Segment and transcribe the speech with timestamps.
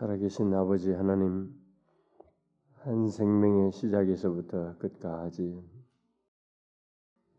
[0.00, 1.54] 살아계신 아버지 하나님,
[2.78, 5.62] 한 생명의 시작에서부터 끝까지,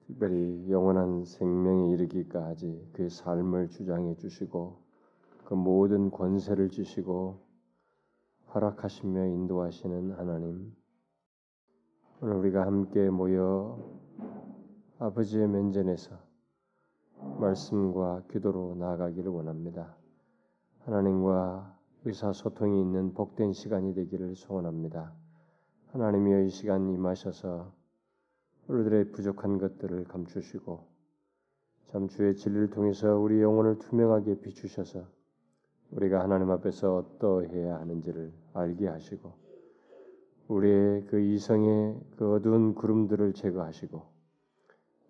[0.05, 4.77] 특별히 영원한 생명에 이르기까지 그 삶을 주장해 주시고,
[5.43, 7.39] 그 모든 권세를 주시고,
[8.53, 10.75] 허락하시며 인도하시는 하나님,
[12.21, 13.83] 오늘 우리가 함께 모여
[14.99, 16.15] 아버지의 면전에서
[17.39, 19.97] 말씀과 기도로 나아가기를 원합니다.
[20.81, 25.13] 하나님과 의사소통이 있는 복된 시간이 되기를 소원합니다.
[25.91, 27.71] 하나님이여 이 시간 임하셔서
[28.67, 30.87] 우리들의 부족한 것들을 감추시고
[31.91, 35.05] 참 주의 진리를 통해서 우리 영혼을 투명하게 비추셔서
[35.91, 39.33] 우리가 하나님 앞에서 어떠해야 하는지를 알게 하시고
[40.47, 44.01] 우리의 그 이성의 그 어두운 구름들을 제거하시고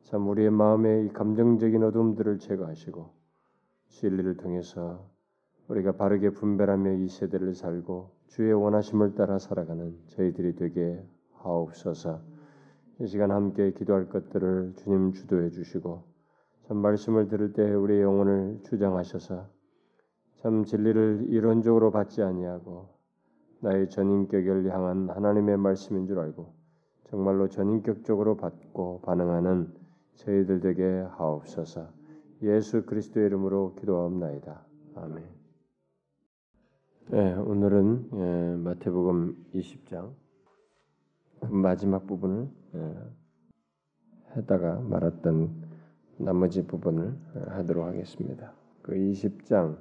[0.04, 3.14] 참 우리의 마음의 이 감정적인 어둠들을 제거하시고
[3.88, 5.11] 진리를 통해서
[5.72, 11.02] 우리가 바르게 분별하며 이 세대를 살고 주의 원하심을 따라 살아가는 저희들이 되게
[11.36, 12.20] 하옵소서.
[13.00, 16.04] 이 시간 함께 기도할 것들을 주님 주도해 주시고
[16.68, 19.48] 참 말씀을 들을 때 우리의 영혼을 주장하셔서
[20.36, 22.90] 참 진리를 이론적으로 받지 아니하고
[23.62, 26.54] 나의 전인격을 향한 하나님의 말씀인 줄 알고
[27.10, 29.74] 정말로 전인격적으로 받고 반응하는
[30.16, 31.88] 저희들 되게 하옵소서.
[32.42, 34.66] 예수 그리스도의 이름으로 기도하옵나이다.
[34.96, 35.41] 아멘.
[37.08, 40.14] 네, 오늘은 예, 마태복음 20장
[41.42, 42.96] 그 마지막 부분을 예,
[44.30, 45.70] 하다가 말았던
[46.18, 48.54] 나머지 부분을 예, 하도록 하겠습니다.
[48.82, 49.78] 그 20장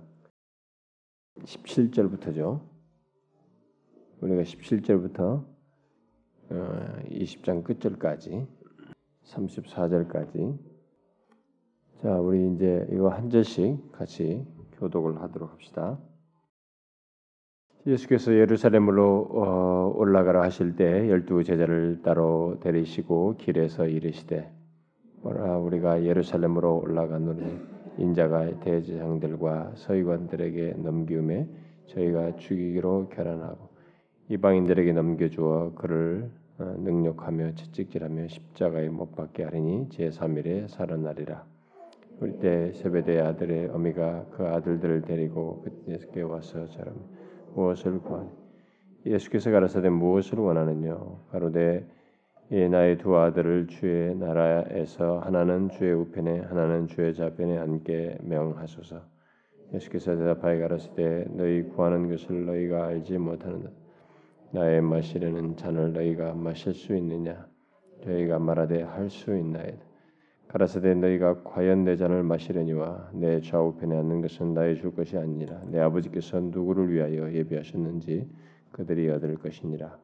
[1.38, 2.60] 17절부터죠.
[4.22, 5.44] 우리가 17절부터
[6.48, 8.48] 20장 어, 끝절까지
[9.24, 10.58] 34절까지
[12.02, 16.00] 자, 우리 이제 이거 한 절씩 같이 교독을 하도록 합시다.
[17.86, 24.50] 예수께서 예루살렘으로 어, 올라가라 하실 때 열두 제자를 따로 데리시고 길에서 이르시되
[25.22, 27.58] 뭐라 우리가 예루살렘으로 올라가노니
[27.98, 31.48] 인자가 대제장들과 서기관들에게 넘기움에
[31.86, 33.70] 저희가 죽이기로 결단하고
[34.28, 41.44] 이방인들에게 넘겨주어 그를 어, 능력하며 채찍질하며 십자가에 못 박게 하리니 제3일에 살아나리라.
[42.20, 46.94] 우리 때 세베대 아들의 어미가 그 아들들을 데리고 그때께 와서 저럼
[47.54, 48.28] 무엇을 구하니?
[49.06, 50.98] 예수께서 가라사대 무엇을 원하느냐?
[51.30, 51.86] 가로되
[52.50, 59.00] 이 나의 두 아들을 주의 나라에서 하나는 주의 우편에 하나는 주의 좌편에 앉게 명하소서.
[59.72, 63.70] 예수께서 대답하여 가라사대 너희 구하는 것을 너희가 알지 못하는다
[64.52, 67.46] 나의 마시려는 잔을 너희가 마실 수 있느냐?
[68.02, 69.89] 저희가 말하되 할 수 있나이다
[70.50, 75.78] 가라사대 너희가 과연 내 잔을 마시려니와 내 좌우편에 앉는 것은 나의 줄 것이 아니라 내
[75.78, 78.28] 아버지께서 누구를 위하여 예비하셨는지
[78.72, 79.96] 그들이 얻을 것이니라.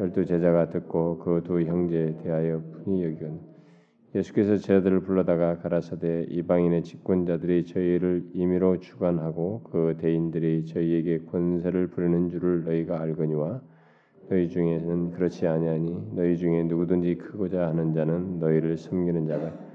[0.00, 3.38] 열두 제자가 듣고 그 두 형제에 대하여 분이 여기건
[4.16, 12.64] 예수께서 제자들을 불러다가 가라사대 이방인의 집권자들이 저희를 임의로 주관하고 그 대인들이 저희에게 권세를 부리는 줄을
[12.64, 13.60] 너희가 알거니와
[14.30, 19.65] 너희 중에는 그렇지 아니하니 너희 중에 누구든지 크고자 하는 자는 너희를 섬기는 자가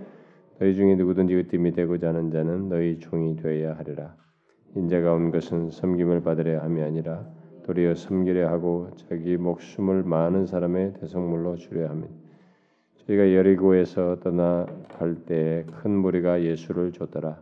[0.61, 4.15] 너희 중에 누구든지 으뜸이 되고자 하는 자는 너희 종이 되어야 하리라.
[4.75, 7.27] 인자가 온 것은 섬김을 받으려 함이 아니라
[7.63, 12.03] 도리어 섬기려 하고 자기 목숨을 많은 사람의 대성물로 주려 함이.
[13.07, 14.67] 저희가 여리고에서 떠나
[14.99, 17.41] 갈 때에 큰 무리가 예수를 줬더라.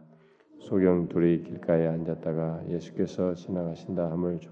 [0.59, 4.49] 소경 둘이 길가에 앉았다가 예수께서 지나가신다 함을 줘.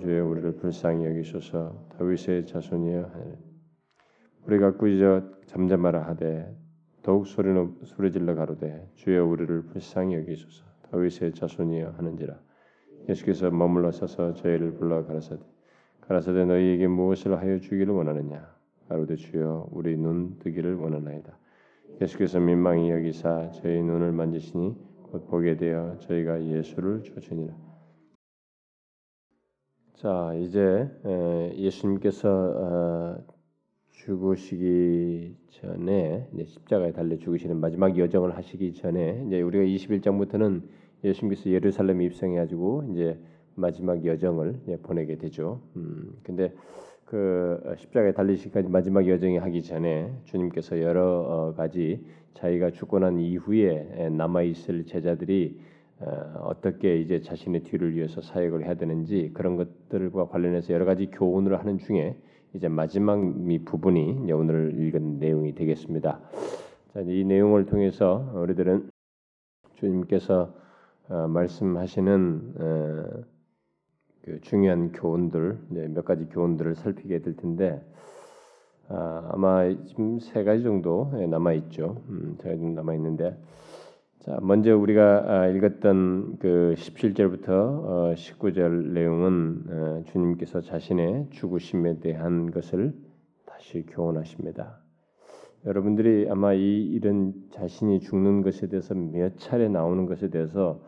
[0.00, 3.53] 주의 우리를 불쌍히 여기소서 다윗의 자손이여 하니
[4.46, 6.54] 우리가 꾸짖어 잠잠하라 하되
[7.02, 10.64] 더욱 소리는 소리질러 가로되 주여 우리를 불쌍히 여기소서.
[10.90, 12.38] 다윗의 자손이여 하는지라.
[13.08, 15.42] 예수께서 머물러 서서 저희를 불러 가라사대.
[16.02, 18.54] 가라사대 너희에게 무엇을 하여 주기를 원하느냐?
[18.88, 21.36] 가로되 주여 우리 눈 뜨기를 원하나이다.
[22.00, 24.76] 예수께서 민망히 여기사 저희 눈을 만지시니
[25.10, 27.54] 곧 보게 되어 저희가 예수를 쫓으니라.
[29.94, 30.90] 자 이제
[31.56, 33.33] 예수님께서 어,
[33.94, 40.62] 죽으시기 전에 이제 십자가에 달려 죽으시는 마지막 여정을 하시기 전에 이제 우리가 21장부터는
[41.04, 43.18] 예수님께서 예루살렘에 입성해 가지고 이제
[43.54, 45.60] 마지막 여정을 보내게 되죠.
[45.76, 46.52] 음, 근데
[47.04, 52.04] 그 십자가에 달리시기까지 마지막 여정이 하기 전에 주님께서 여러 어, 가지
[52.34, 55.60] 자기가 죽고 난 이후에 남아 있을 제자들이
[56.00, 61.58] 어, 어떻게 이제 자신의 뒤를 위해서 사역을 해야 되는지 그런 것들과 관련해서 여러 가지 교훈을
[61.58, 62.16] 하는 중에
[62.54, 63.18] 이제 마지막
[63.64, 66.20] 부분이 이제 오늘 읽은 내용이 되겠습니다.
[66.92, 68.90] 자, 이 내용을 통해서 우리들은
[69.74, 70.54] 주님께서
[71.08, 73.04] 어, 말씀하시는 어,
[74.22, 77.84] 그 중요한 교훈들 네, 몇 가지 교훈들을 살피게 될 텐데
[78.88, 82.02] 아, 아마 지금 세 가지 정도 남아 있죠.
[82.08, 83.36] 음, 세 가지 정도 남아 있는데
[84.24, 92.50] 자 먼저 우리가 아, 읽었던 그 17절부터 어, 19절 내용은 어, 주님께서 자신의 죽으심에 대한
[92.50, 92.94] 것을
[93.44, 94.80] 다시 교훈하십니다.
[95.66, 100.80] 여러분들이 아마 이 이런 자신이 죽는 것에 대해서 몇 차례 나오는 것에 대해서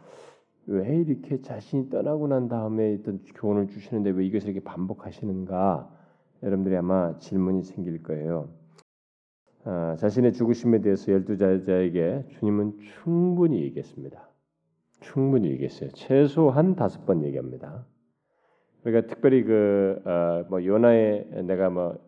[0.65, 5.91] 왜 이렇게 자신이 떠나고 난 다음에 어떤 교훈을 주시는데 왜 이것을 이렇게 반복하시는가?
[6.43, 8.49] 여러분들이 아마 질문이 생길 거예요.
[9.69, 14.29] 아, 자신의 죽으심에 대해서 열두 자자에게 주님은 충분히 얘기했습니다.
[15.01, 15.91] 충분히 얘기했어요.
[15.91, 17.85] 최소한 다섯 번 얘기합니다.
[18.85, 21.99] 그러니까 특별히 그뭐 어, 요나의 내가 뭐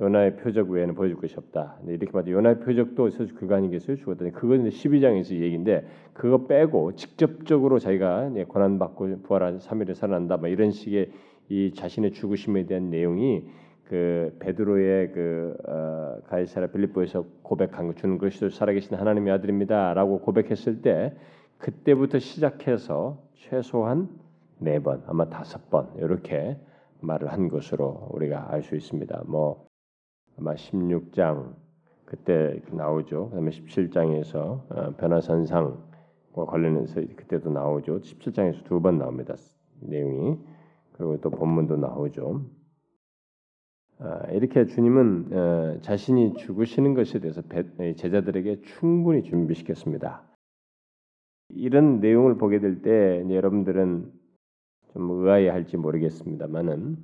[0.00, 1.78] 요나의 표적 외에는 보여줄 것이 없다.
[1.86, 3.96] 이렇게 말해 요나의 표적도 사실 그거 아니겠어요?
[3.96, 10.38] 죽었더니 그건 12장에서 얘기인데 그거 빼고 직접적으로 자기가 고난 받고 부활한 3일에 살아난다.
[10.38, 11.12] 뭐 이런 식의
[11.50, 13.44] 이 자신의 죽으심에 대한 내용이
[13.90, 21.12] 그 베드로의 그 어, 가이사라 빌립보에서 고백한 거 주는 그리스도 살아계신 하나님의 아들입니다라고 고백했을 때
[21.58, 24.08] 그때부터 시작해서 최소한
[24.58, 26.56] 네 번, 아마 다섯 번 이렇게
[27.00, 29.24] 말을 한 것으로 우리가 알 수 있습니다.
[29.26, 29.66] 뭐
[30.38, 31.52] 아마 16장
[32.04, 33.30] 그때 나오죠.
[33.30, 38.02] 그다음에 17장에서 어, 변화산상과 관련해서 그때도 나오죠.
[38.02, 39.34] 17장에서 두 번 나옵니다.
[39.80, 40.38] 내용이
[40.92, 42.59] 그리고 또 본문도 나오죠.
[44.02, 47.42] 아, 이렇게 주님은 어, 자신이 죽으시는 것에 대해서
[47.96, 50.22] 제자들에게 충분히 준비시켰습니다.
[51.50, 54.10] 이런 내용을 보게 될 때 여러분들은
[54.92, 56.96] 좀 의아해할지 모르겠습니다만은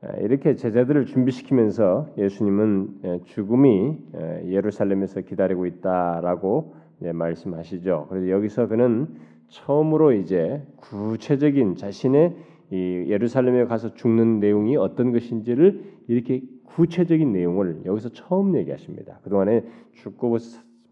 [0.00, 3.98] 아, 이렇게 제자들을 준비시키면서 예수님은 죽음이
[4.46, 8.06] 예루살렘에서 기다리고 있다라고 말씀하시죠.
[8.10, 9.14] 그래서 여기서 그는
[9.46, 12.34] 처음으로 이제 구체적인 자신의
[12.72, 19.18] 예루살렘에 가서 죽는 내용이 어떤 것인지를 이렇게 구체적인 내용을 여기서 처음 얘기하십니다.
[19.22, 20.36] 그 동안에 죽고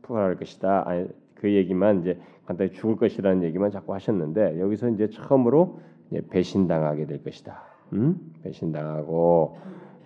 [0.03, 0.87] 부활할 것이다.
[1.35, 5.81] 그 얘기만 이제 간단히 죽을 것이라는 얘기만 자꾸 하셨는데 여기서 이제 처음으로
[6.11, 7.62] 이제 배신당하게 될 것이다.
[7.94, 8.33] 음?
[8.43, 9.56] 배신당하고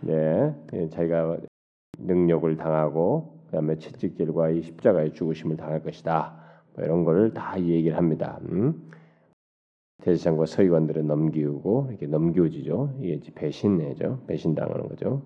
[0.02, 1.38] 네, 예, 자기가
[1.98, 6.34] 능력을 당하고 그다음에 채찍질과 이 십자가의 죽으심을 당할 것이다.
[6.74, 8.38] 뭐 이런 걸다 얘기를 합니다.
[8.50, 8.90] 음?
[10.02, 12.96] 대제사장과 서기관들은 넘기고 이렇게 넘겨지죠.
[13.00, 14.24] 이게 배신해죠.
[14.26, 15.22] 배신당하는 거죠.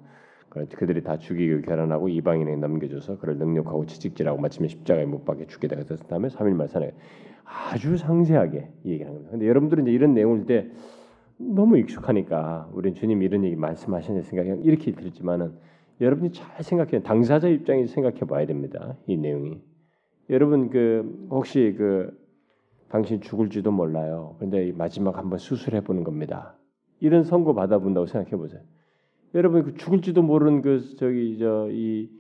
[0.49, 5.97] 그들이 다 죽이고 결혼하고 이방인에게 넘겨줘서 그를 능력하고 채찍질하고 마침내 십자가에 못 박혀 죽게 되었을
[6.09, 6.93] 다음에 3일 만에
[7.45, 9.31] 아주 상세하게 얘기하는 겁니다.
[9.33, 10.71] 근데 여러분들은 이제 이런 내용을 때
[11.37, 15.53] 너무 익숙하니까 우리 주님 이런 얘기 말씀하시는 생각이 이렇게 들지만은
[16.01, 18.97] 여러분이 잘 생각해 당사자 입장에서 생각해 봐야 됩니다.
[19.07, 19.61] 이 내용이
[20.31, 22.17] 여러분 그 혹시 그
[22.89, 24.37] 당신 죽을지도 몰라요.
[24.39, 26.55] 근데 마지막 한번 수술해 보는 겁니다.
[27.01, 28.61] 이런 선고 받아본다고 생각해 보세요.
[29.35, 32.19] 여러분 그 죽을지도 모르는 그 저기 저 이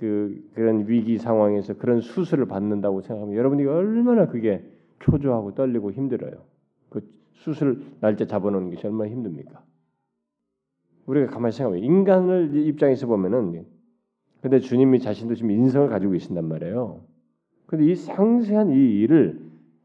[0.00, 4.64] 그 그런 위기 상황에서 그런 수술을 받는다고 생각하면 여러분이 얼마나 그게
[5.00, 6.42] 초조하고 떨리고 힘들어요.
[6.88, 9.62] 그 수술 날짜 잡아놓는 것이 얼마나 힘듭니까?
[11.04, 13.66] 우리가 가만히 생각해 인간을 입장에서 보면은
[14.40, 17.02] 근데 주님이 자신도 지금 인성을 가지고 계신단 말이에요.
[17.66, 19.39] 근데 이 상세한 이 일을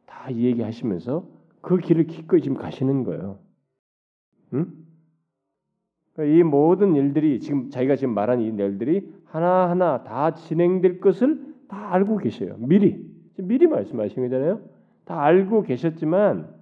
[0.05, 1.27] 다 얘기하시면서
[1.61, 3.39] 그 길을 기꺼이 지금 가시는 거예요.
[4.53, 4.71] 응?
[6.13, 11.93] 그러니까 이 모든 일들이 지금 자기가 지금 말한 이 일들이 하나하나 다 진행될 것을 다
[11.93, 12.55] 알고 계셔요.
[12.59, 13.05] 미리.
[13.37, 14.61] 미리 말씀하신 거잖아요.
[15.03, 16.53] 다 알고 계셨지만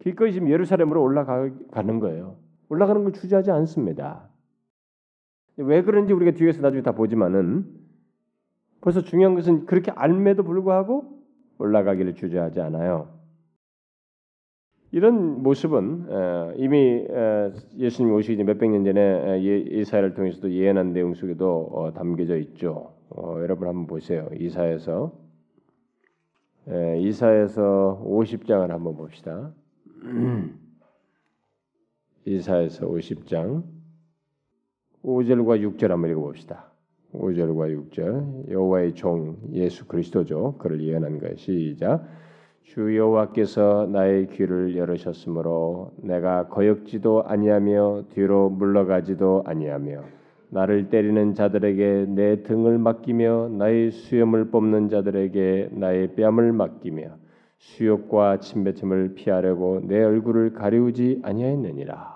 [0.00, 2.36] 기꺼이 지금 예루살렘으로 올라가는 거예요.
[2.68, 4.28] 올라가는 걸 주저하지 않습니다.
[5.56, 7.64] 왜 그런지 우리가 뒤에서 나중에 다 보지만은
[8.80, 11.23] 벌써 중요한 것은 그렇게 알매도 불구하고
[11.64, 13.08] 올라가기를 주저하지 않아요.
[14.92, 17.04] 이런 모습은 이미
[17.76, 22.94] 예수님 오시기 전 몇백 년 전에 예, 이사야를 통해서도 예언한 내용 속에도 어, 담겨져 있죠.
[23.10, 24.28] 어, 여러분 한번 보세요.
[24.38, 25.12] 이사에서
[27.00, 29.52] 이사에서 50장을 한번 봅시다.
[32.24, 33.64] 이사에서 50장
[35.02, 36.73] 5절과 6절 한번 읽어봅시다.
[37.14, 40.56] 5절과 6절 여호와의 종 예수 그리스도죠.
[40.58, 42.04] 그를 예언한 것 시작
[42.62, 50.02] 주 여호와께서 나의 귀를 열으셨으므로 내가 거역지도 아니하며 뒤로 물러가지도 아니하며
[50.48, 57.16] 나를 때리는 자들에게 내 등을 맡기며 나의 수염을 뽑는 자들에게 나의 뺨을 맡기며
[57.58, 62.14] 수욕과 침뱉음을 피하려고 내 얼굴을 가리우지 아니하였느니라.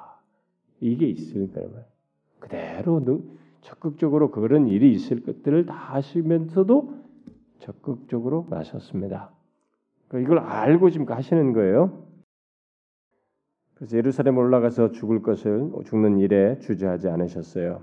[0.81, 1.63] 이게 있으니까
[2.39, 3.01] 그대로
[3.61, 6.95] 적극적으로 그런 일이 있을 것들을 다 하시면서도
[7.59, 9.31] 적극적으로 나섰습니다.
[10.09, 12.05] 그러니까 이걸 알고 지금 하시는 거예요.
[13.75, 17.83] 그래서 예루살렘 올라가서 죽을 것을 죽는 일에 주저하지 않으셨어요.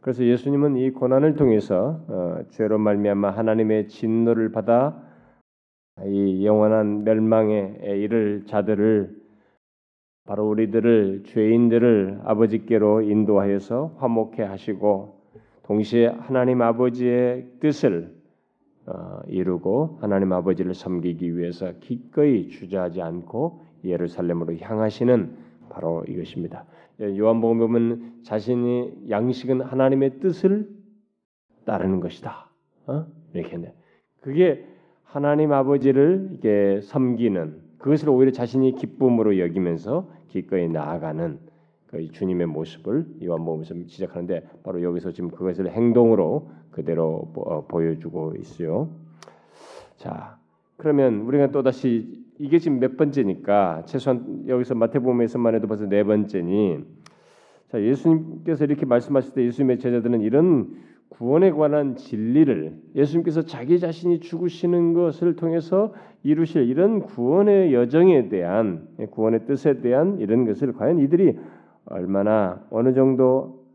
[0.00, 5.02] 그래서 예수님은 이 고난을 통해서 어, 죄로 말미암아 하나님의 진노를 받아
[6.06, 9.24] 이 영원한 멸망에 이를 자들을
[10.26, 15.13] 바로 우리들을 죄인들을 아버지께로 인도하여서 화목해 하시고
[15.64, 18.14] 동시에 하나님 아버지의 뜻을
[18.86, 25.36] 어, 이루고 하나님 아버지를 섬기기 위해서 기꺼이 주저하지 않고 예루살렘으로 향하시는
[25.70, 26.66] 바로 이것입니다.
[27.00, 30.68] 예, 요한복음 보면 자신이 양식은 하나님의 뜻을
[31.64, 32.50] 따르는 것이다.
[32.86, 33.06] 어?
[33.32, 33.74] 이렇게 했네.
[34.20, 34.66] 그게
[35.02, 41.38] 하나님 아버지를 이게 섬기는 그것을 오히려 자신이 기쁨으로 여기면서 기꺼이 나아가는
[41.94, 48.88] 그 주님의 모습을 요한복음에서 시작하는데 바로 여기서 지금 그것을 행동으로 그대로 어, 보여주고 있어요.
[49.96, 50.36] 자,
[50.76, 56.80] 그러면 우리가 또 다시 이게 지금 몇 번째니까 최소한 여기서 마태복음에서만 해도 벌써 네 번째니
[57.68, 60.74] 자 예수님께서 이렇게 말씀하실 때 예수님의 제자들은 이런
[61.10, 69.46] 구원에 관한 진리를 예수님께서 자기 자신이 죽으시는 것을 통해서 이루실 이런 구원의 여정에 대한 구원의
[69.46, 71.36] 뜻에 대한 이런 것을 과연 이들이
[71.86, 73.66] 얼마나 어느 정도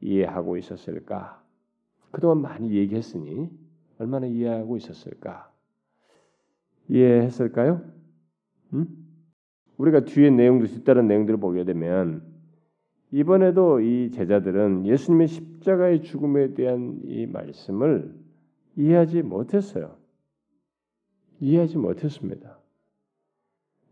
[0.00, 1.42] 이해하고 있었을까?
[2.10, 3.50] 그동안 많이 얘기했으니
[3.98, 5.50] 얼마나 이해하고 있었을까?
[6.88, 7.82] 이해했을까요?
[8.74, 8.86] 음?
[9.76, 12.22] 우리가 뒤에 내용도 뒤따른 내용들을 보게 되면
[13.10, 18.14] 이번에도 이 제자들은 예수님의 십자가의 죽음에 대한 이 말씀을
[18.76, 19.96] 이해하지 못했어요.
[21.40, 22.58] 이해하지 못했습니다.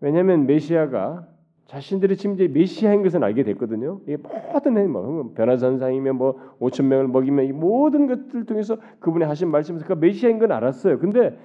[0.00, 1.28] 왜냐하면 메시아가
[1.66, 4.00] 자신들이 지금 이제 메시아인 것은 알게 됐거든요.
[4.04, 9.84] 이게 모든 뭐 변화산상이면 뭐 5천 명을 먹이면 이 모든 것들 통해서 그분이 하신 말씀에서
[9.84, 10.98] 그 메시아인 건 알았어요.
[10.98, 11.36] 근데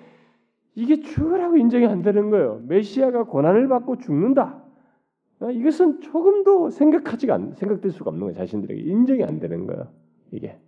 [0.75, 2.62] 이게 죽으라고 인정이 안 되는 거예요.
[2.68, 4.63] 메시아가 고난을 받고 죽는다.
[5.40, 8.38] 어, 이것은 조금도 생각하지가 않, 생각될 수가 없는 거예요.
[8.38, 9.88] 자신들에게 인정이 안 되는 거예요.
[10.32, 10.60] 이게,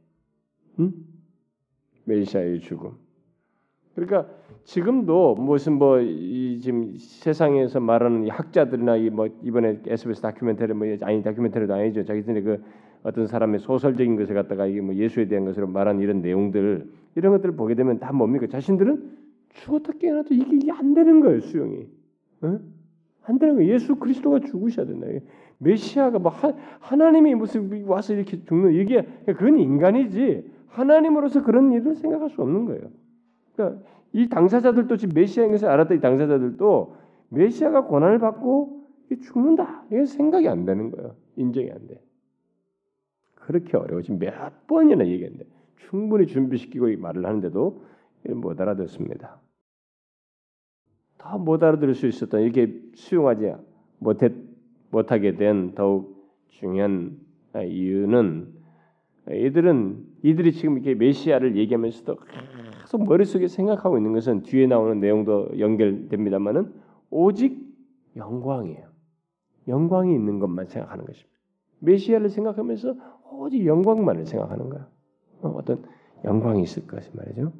[0.79, 0.93] 응?
[2.05, 3.02] 메시아의 죽음.
[3.95, 4.25] 그러니까
[4.63, 11.21] 지금도 무슨 뭐 이 지금 세상에서 말하는 학자들이나 이 뭐 이번에 SBS 다큐멘터리 뭐 아니
[11.23, 12.03] 다큐멘터리도 아니죠.
[12.05, 12.63] 자기들이 그
[13.03, 17.55] 어떤 사람의 소설적인 것을 갖다가 이게 뭐 예수에 대한 것으로 말한 이런 내용들 이런 것들을
[17.55, 18.47] 보게 되면 다 뭡니까?
[18.47, 19.11] 자신들은
[19.49, 21.87] 죽었다 깨어나도 이게 안 되는 거예요 수용이.
[22.41, 22.59] 어?
[23.25, 23.73] 안 되는 거예요.
[23.73, 25.07] 예수 그리스도가 죽으셔야 된다.
[25.59, 32.29] 메시아가 뭐 하, 하나님이 무슨 와서 이렇게 죽는 이게 그건 인간이지 하나님으로서 그런 일을 생각할
[32.29, 32.81] 수 없는 거예요.
[33.55, 33.81] 그러니까
[34.11, 36.95] 이 당사자들도 지금 메시아인 것을 알았던 이 당사자들도
[37.29, 38.83] 메시아가 고난을 받고
[39.21, 39.85] 죽는다.
[39.87, 41.15] 이게 생각이 안 되는 거예요.
[41.35, 42.01] 인정이 안 돼.
[43.35, 44.01] 그렇게 어려워.
[44.01, 45.45] 지금 몇 번이나 얘기했는데
[45.77, 47.83] 충분히 준비시키고 말을 하는데도
[48.29, 49.39] 못 알아듣습니다.
[51.17, 53.53] 더못 알아들을 수 있었던 이렇게 수용하지
[53.99, 54.33] 못했,
[54.91, 57.17] 못하게 된 더욱 중요한
[57.55, 58.53] 이유는
[59.29, 62.17] 이들은 이들이 지금 이렇게 메시아를 얘기하면서도
[62.93, 66.71] 계속 머릿속에 생각하고 있는 것은 뒤에 나오는 내용도 연결됩니다만은
[67.09, 67.57] 오직
[68.15, 68.87] 영광이에요.
[69.67, 71.31] 영광이 있는 것만 생각하는 것입니다.
[71.79, 72.95] 메시아를 생각하면서
[73.31, 74.87] 오직 영광만을 생각하는 거야.
[75.41, 75.83] 어, 어떤
[76.23, 77.51] 영광이 있을 것이 말이죠.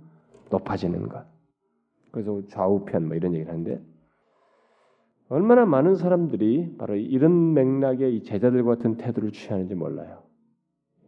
[0.52, 1.26] 높아지는 것.
[2.12, 3.82] 그래서 좌우편 뭐 이런 얘기를 하는데
[5.30, 10.22] 얼마나 많은 사람들이 바로 이런 맥락의 이 제자들과 같은 태도를 취하는지 몰라요.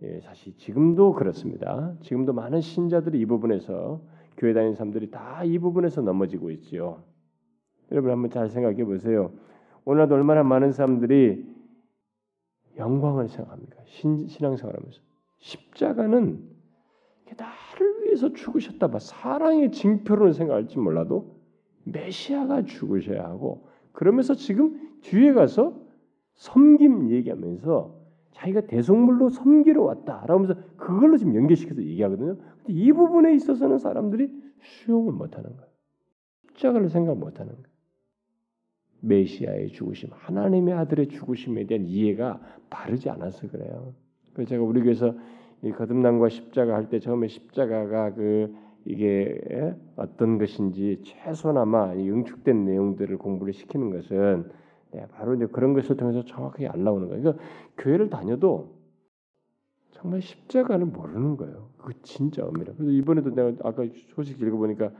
[0.01, 1.93] 예, 사실 지금도 그렇습니다.
[2.01, 7.03] 지금도 많은 신자들이 이 부분에서 교회 다니는 사람들이 다 이 부분에서 넘어지고 있지요.
[7.91, 9.31] 여러분 한번 잘 생각해 보세요.
[9.85, 11.45] 오늘도 얼마나 많은 사람들이
[12.77, 13.77] 영광을 생각합니까?
[13.85, 14.99] 신, 신앙생활하면서
[15.39, 16.55] 십자가는
[17.37, 18.99] 나를 위해서 죽으셨다 봐.
[18.99, 21.35] 사랑의 징표로 생각할지 몰라도
[21.83, 25.79] 메시아가 죽으셔야 하고 그러면서 지금 뒤에 가서
[26.35, 27.94] 섬김 얘기하면서
[28.35, 30.23] 자기가 대속물로 섬기러 왔다.
[30.27, 32.35] 라면서 그걸로 지금 연결시켜서 얘기하거든요.
[32.35, 35.71] 근데 이 부분에 있어서는 사람들이 수용을 못하는 거예요.
[36.49, 37.67] 십자가를 생각 못하는 거예요.
[39.01, 43.93] 메시아의 죽으심, 하나님의 아들의 죽으심에 대한 이해가 바르지 않아서 그래요.
[44.33, 45.15] 그래서 제가 우리 교회에서
[45.63, 48.53] 이 거듭남과 십자가 할 때 처음에 십자가가 그
[48.85, 49.75] 이게 예?
[49.95, 54.49] 어떤 것인지 최소나마 응축된 내용들을 공부를 시키는 것은
[54.95, 57.21] 네, 바로 이제 그런 것을 통해서 정확하게 알아오는 거예요.
[57.21, 57.43] 그러니까
[57.77, 58.75] 교회를 다녀도
[59.91, 61.69] 정말 십자가는 모르는 거예요.
[61.77, 62.73] 그 진짜 엄밀해.
[62.77, 63.83] 그래서 이번에도 내가 아까
[64.15, 64.91] 소식 읽어보니까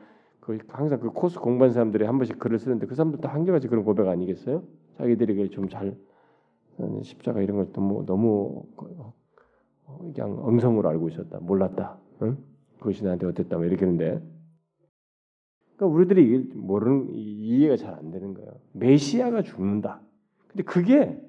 [0.41, 3.85] 그 항상 그 코스 공부한 사람들이 한 번씩 글을 쓰는데 그 사람들 다 한결같이 그런
[3.85, 4.63] 고백 아니겠어요?
[4.97, 5.97] 자기들이 그 좀잘
[7.03, 8.63] 십자가 이런 걸 너무 너무
[10.13, 11.39] 그냥 엉성으로 알고 있었다.
[11.39, 11.97] 몰랐다.
[12.23, 12.37] 응?
[12.79, 13.55] 그것이 나한테 어땠다.
[13.55, 14.21] 뭐 이렇게 했는데
[15.75, 18.51] 그러니까 우리들이 모르는 이해가 잘 안 되는 거예요.
[18.73, 20.01] 메시아가 죽는다.
[20.47, 21.21] 근데 그게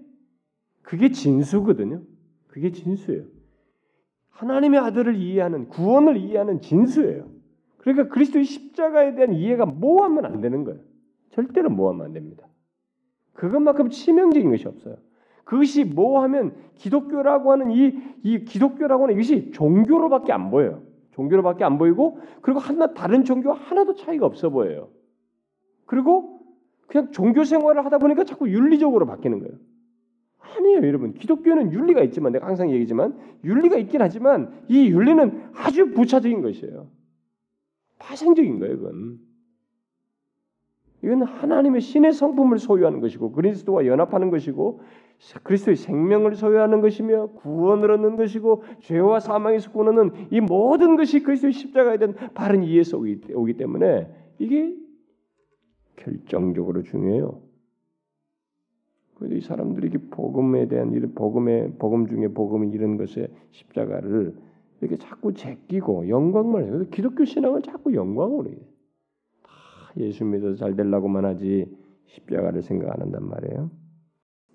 [0.83, 2.03] 그게 진수거든요.
[2.47, 3.25] 그게 진수예요.
[4.31, 7.29] 하나님의 아들을 이해하는 구원을 이해하는 진수예요.
[7.79, 10.81] 그러니까 그리스도의 십자가에 대한 이해가 모하면 안 되는 거예요.
[11.31, 12.47] 절대로 모하면 안 됩니다.
[13.33, 14.97] 그것만큼 치명적인 것이 없어요.
[15.45, 20.83] 그것이 뭐하면 기독교라고 하는 이, 이 기독교라고 하는 이것이 종교로밖에 안 보여요.
[21.17, 24.91] 종교로밖에 안 보이고 그리고 하나 다른 종교와 하나도 차이가 없어 보여요.
[25.87, 26.41] 그리고
[26.87, 29.55] 그냥 종교 생활을 하다 보니까 자꾸 윤리적으로 바뀌는 거예요.
[30.39, 31.15] 아니에요, 여러분.
[31.15, 36.89] 기독교는 윤리가 있지만 내가 항상 얘기지만 윤리가 있긴 하지만 이 윤리는 아주 부차적인 것이에요.
[37.99, 39.19] 파생적인 거예요, 그건.
[41.07, 44.81] 이건 하나님의 신의 성품을 소유하는 것이고 그리스도와 연합하는 것이고
[45.45, 51.99] 그리스도의 생명을 소유하는 것이며 구원을 얻는 것이고 죄와 사망에서 구원하는 이 모든 것이 그리스도의 십자가에
[51.99, 54.09] 대한 바른 이해에서 오기 때문에
[54.41, 54.75] 이게
[55.95, 57.41] 결정적으로 중요해요.
[59.31, 64.35] 이 사람들이 복음에 대한 이런 복음의 복음 중에 복음이 이런 것에 십자가를
[64.81, 66.85] 이렇게 자꾸 제끼고 영광만 해요.
[66.91, 68.59] 기독교 신앙은 자꾸 영광으로 해요.
[69.97, 71.67] 다 예수 믿어서 잘 되려고만 하지
[72.07, 73.71] 십자가를 생각 안 한단 말이에요.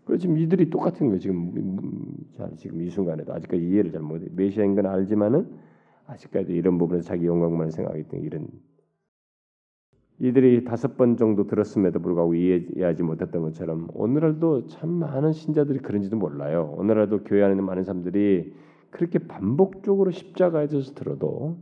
[0.06, 1.20] 그래서 지금 이들이 똑같은 거예요.
[1.20, 1.52] 지금
[2.34, 4.28] 잘 지금 이 순간에도 아직까지 이해를 잘 못해.
[4.32, 5.50] 메시아인 건 알지만은
[6.08, 8.48] 아직까지 이런 부분에서 자기 영광만 생각하기 때문에 이런
[10.20, 16.76] 이들이 다섯 번 정도 들었음에도 불구하고 이해하지 못했던 것처럼 오늘날도 참 많은 신자들이 그런지도 몰라요.
[16.78, 18.54] 오늘날도 교회 안에 있는 많은 사람들이
[18.92, 21.58] 그렇게 반복적으로 십자가에 대해서 들어도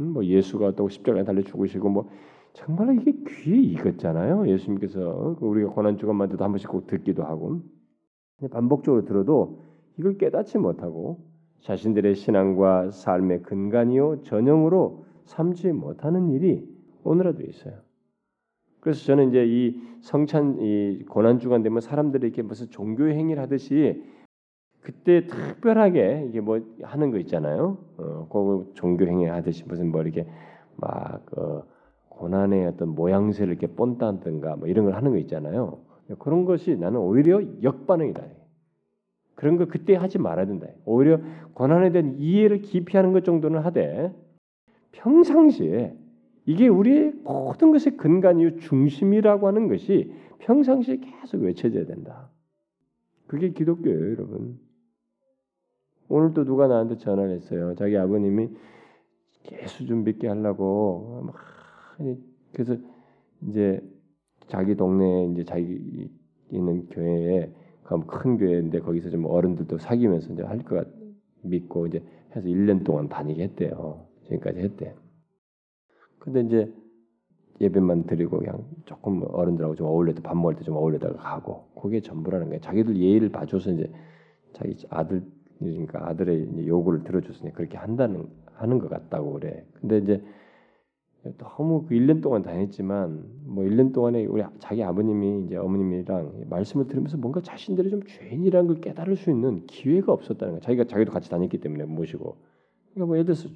[0.00, 2.10] 음, 뭐 예수가 또 십자가에 달려 죽으시고 뭐
[2.58, 4.48] 정말 이게 귀에 익었잖아요.
[4.48, 7.60] 예수님께서 우리가 고난 주간마다도 한 번씩 꼭 듣기도 하고
[8.50, 9.62] 반복적으로 들어도
[9.96, 11.20] 이걸 깨닫지 못하고
[11.60, 16.66] 자신들의 신앙과 삶의 근간이요 전형으로 삼지 못하는 일이
[17.04, 17.74] 오늘에도 있어요.
[18.80, 24.02] 그래서 저는 이제 이 성찬 이 고난 주간 되면 사람들이 이렇게 무슨 종교 행위를 하듯이
[24.80, 27.78] 그때 특별하게 이게 뭐 하는 거 있잖아요.
[27.98, 30.26] 어, 그 종교 행위 하듯이 무슨 뭐 이렇게
[30.76, 31.62] 막 어,
[32.18, 35.78] 고난의 어떤 모양새를 이렇게 본다든가 뭐 이런 걸 하는 거 있잖아요.
[36.18, 38.22] 그런 것이 나는 오히려 역반응이다.
[39.36, 40.66] 그런 거 그때 하지 말아야 된다.
[40.84, 41.20] 오히려
[41.54, 44.12] 고난에 대한 이해를 깊이 하는 것 정도는 하되
[44.90, 45.96] 평상시에
[46.44, 52.30] 이게 우리의 모든 것의 근간이요 중심이라고 하는 것이 평상시에 계속 외쳐져야 된다.
[53.28, 54.58] 그게 기독교예요, 여러분.
[56.08, 57.76] 오늘도 누가 나한테 전화를 했어요.
[57.76, 58.48] 자기 아버님이
[59.52, 61.57] 예수 좀 믿게 하려고 막
[62.52, 62.76] 그래서
[63.48, 63.80] 이제
[64.48, 66.08] 자기 동네에 이제 자기
[66.50, 67.52] 있는 교회에
[68.06, 70.86] 큰 교회인데 거기서 좀 어른들도 사귀면서 이제 할 것
[71.42, 72.02] 믿고 이제
[72.36, 74.06] 해서 1년 동안 다니게 했대요.
[74.24, 74.94] 지금까지 했대.
[76.18, 76.72] 근데 이제
[77.60, 82.48] 예배만 드리고 그냥 조금 어른들하고 좀 어울려 밥 먹을 때 좀 어울려다가 가고 그게 전부라는
[82.48, 82.60] 거예요.
[82.60, 83.90] 자기들 예의를 봐줘서 이제
[84.52, 85.22] 자기 아들
[85.58, 89.64] 그러니까 아들의 요구를 들어줬으니 그렇게 한다는 하는 것 같다고 그래.
[89.74, 90.22] 근데 이제
[91.36, 97.16] 너무 그 1년 동안 다녔지만 뭐 1년 동안에 우리 자기 아버님이 이제 어머님이랑 말씀을 들으면서
[97.16, 100.60] 뭔가 자신들이 좀 죄인이라는 걸 깨달을 수 있는 기회가 없었다는 거야.
[100.60, 102.36] 자기가 자기도 같이 다녔기 때문에 모시고.
[102.94, 103.48] 그러니까 뭐 예를 들어서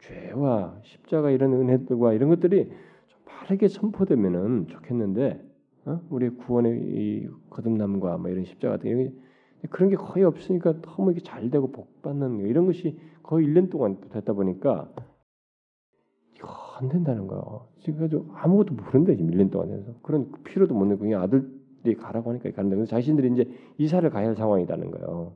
[0.00, 2.70] 죄와 십자가 이런 은혜들과 이런 것들이
[3.06, 5.42] 좀 바르게 선포되면은 좋겠는데
[5.86, 6.00] 어?
[6.10, 9.12] 우리 구원의 이 거듭남과 뭐 이런 십자가 같은 이런
[9.70, 13.98] 그런 게 거의 없으니까 너무 이게 잘 되고 복 받는 이런 것이 거의 1년 동안
[14.10, 14.90] 됐다 보니까
[16.80, 17.66] 안 된다는 거예요.
[17.80, 22.50] 지금 아무것도 모른다 지금 1년 동안 해서 그런 필요도 못 내고 그냥 아들이 가라고 하니까
[22.52, 25.32] 가는데 그래서 자신들이 이제 이사를 가야 할 상황이라는 거예요.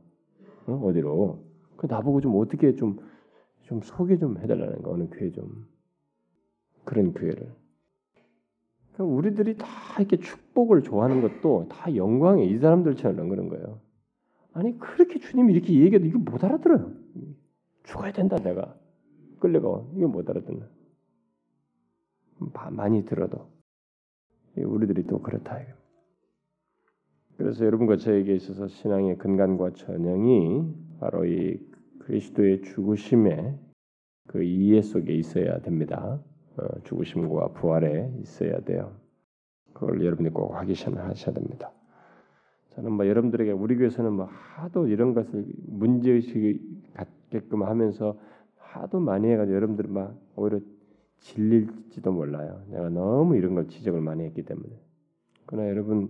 [0.67, 0.93] 어?
[0.93, 1.45] 디로
[1.77, 2.99] 그 나보고 좀 어떻게 좀
[3.65, 5.67] 좀 소개 좀 해달라는 거 어느 교회 좀
[6.85, 7.53] 그런 교회를.
[8.93, 9.67] 그러니까 우리들이 다
[9.99, 13.81] 이렇게 축복을 좋아하는 것도 다 영광에 이 사람들처럼 그런 거예요.
[14.53, 16.93] 아니 그렇게 주님이 이렇게 얘기해도 이거 못 알아들어요.
[17.85, 18.77] 죽어야 된다 내가
[19.41, 20.74] 끌려가 이거 못 알아듣는.
[22.71, 23.49] 많이 들어도
[24.57, 25.61] 우리들이 또 그렇다.
[27.37, 30.63] 그래서 여러분과 저에게 있어서 신앙의 근간과 전형이
[31.01, 31.59] 바로 이
[32.01, 33.59] 그리스도의 죽으심에
[34.29, 36.21] 그 이해 속에 있어야 됩니다.
[36.57, 38.95] 어, 죽으심과 부활에 있어야 돼요.
[39.73, 41.73] 그걸 여러분이 꼭 확인하셔야 됩니다.
[42.71, 46.61] 저는 뭐 여러분들에게 우리 교회에서는 뭐 하도 이런 것을 문제의식을
[46.95, 48.19] 갖게끔 하면서
[48.57, 50.61] 하도 많이 해가지고 여러분들 막 오히려
[51.21, 52.63] 질릴지도 몰라요.
[52.71, 54.69] 내가 너무 이런 걸 지적을 많이 했기 때문에.
[55.47, 56.09] 그러나 여러분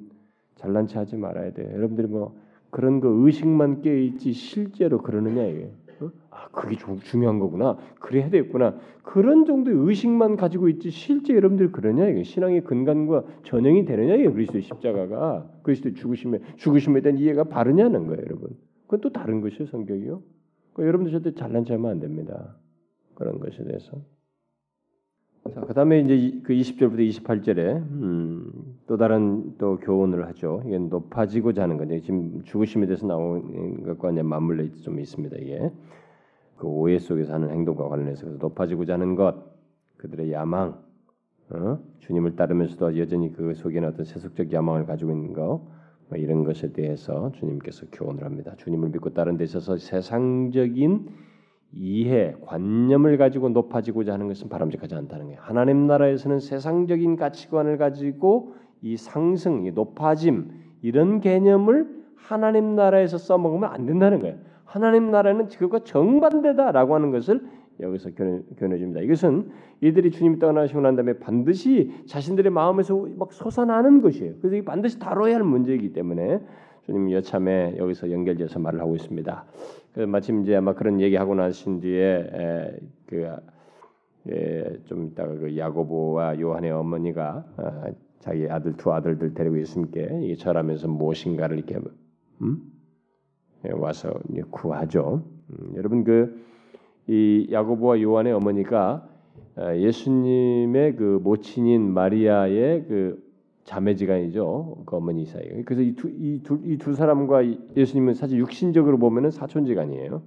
[0.57, 1.71] 잘난 체 하지 말아야 돼요.
[1.73, 2.37] 여러분들이 뭐
[2.71, 5.73] 그런 거 의식만 깨 있지 실제로 그러느냐 이게.
[6.01, 6.11] 어?
[6.31, 7.79] 아 그게 주, 중요한 거구나.
[8.01, 8.79] 그래야 되겠구나.
[9.03, 14.63] 그런 정도의 의식만 가지고 있지 실제 여러분들 그러냐 이게 신앙의 근간과 전형이 되느냐 이게 그리스도의
[14.63, 18.57] 십자가가 그리스도의 죽으심에 죽으심에 대한 이해가 바르냐는 거예요, 여러분.
[18.83, 20.23] 그건 또 다른 것이에요, 성격이요.
[20.73, 22.57] 그러니까 여러분들 절대 잘난 체하면 안 됩니다.
[23.15, 24.03] 그런 것에 대해서.
[25.53, 28.51] 자, 그다음에 이제 그 20절부터 28절에 음,
[28.87, 30.63] 또 다른 또 교훈을 하죠.
[30.65, 35.37] 이게 높아지고자 하는 건데 지금 죽으심에 대해서 나온 것과 이제 맞물려 좀 있습니다.
[35.37, 35.71] 이게
[36.57, 39.35] 그 오해 속에서 하는 행동과 관련해서 높아지고자 하는 것,
[39.99, 40.83] 그들의 야망,
[41.51, 41.79] 어?
[41.99, 45.67] 주님을 따르면서도 여전히 그 속에는 어떤 세속적 야망을 가지고 있는 거,
[46.09, 48.55] 뭐 이런 것에 대해서 주님께서 교훈을 합니다.
[48.57, 51.09] 주님을 믿고 따른 데 있어서 세상적인
[51.77, 55.41] 이해, 관념을 가지고 높아지고자 하는 것은 바람직하지 않다는 거예요.
[55.43, 60.51] 하나님 나라에서는 세상적인 가치관을 가지고 이 상승, 이 높아짐
[60.83, 64.37] 이런 개념을 하나님 나라에서 써먹으면 안 된다는 거예요.
[64.65, 67.41] 하나님 나라는 그것과 정반대다라고 하는 것을
[67.81, 68.11] 여기서
[68.57, 69.01] 교내, 줍니다.
[69.01, 74.35] 이것은 이들이 주님이 떠나시고 난 다음에 반드시 자신들의 마음에서 막 솟아나는 것이에요.
[74.41, 76.41] 그래서 이 반드시 다뤄야 할 문제이기 때문에
[76.87, 79.45] 주님 여참에 여기서 연결돼서 말을 하고 있습니다.
[79.93, 87.91] 그래서 마침 이제 아마 그런 얘기하고 나신 뒤에 그좀 이따가 그 야고보와 요한의 어머니가 아,
[88.21, 91.79] 자기 아들 두 아들들 데리고 예수님께 이 절하면서 무엇인가를 이렇게
[92.43, 92.63] 음?
[93.67, 94.13] 예, 와서
[94.51, 95.23] 구하죠.
[95.51, 96.45] 음, 여러분 그
[97.07, 99.09] 이 야고보와 요한의 어머니가
[99.57, 103.24] 아, 예수님의 그 모친인 마리아의 그
[103.65, 104.83] 자매지간이죠.
[104.87, 105.63] 그 어머니 사이.
[105.65, 107.43] 그래서 이두이두이두 사람과
[107.77, 110.23] 예수님은 사실 육신적으로 보면은 사촌지간이에요.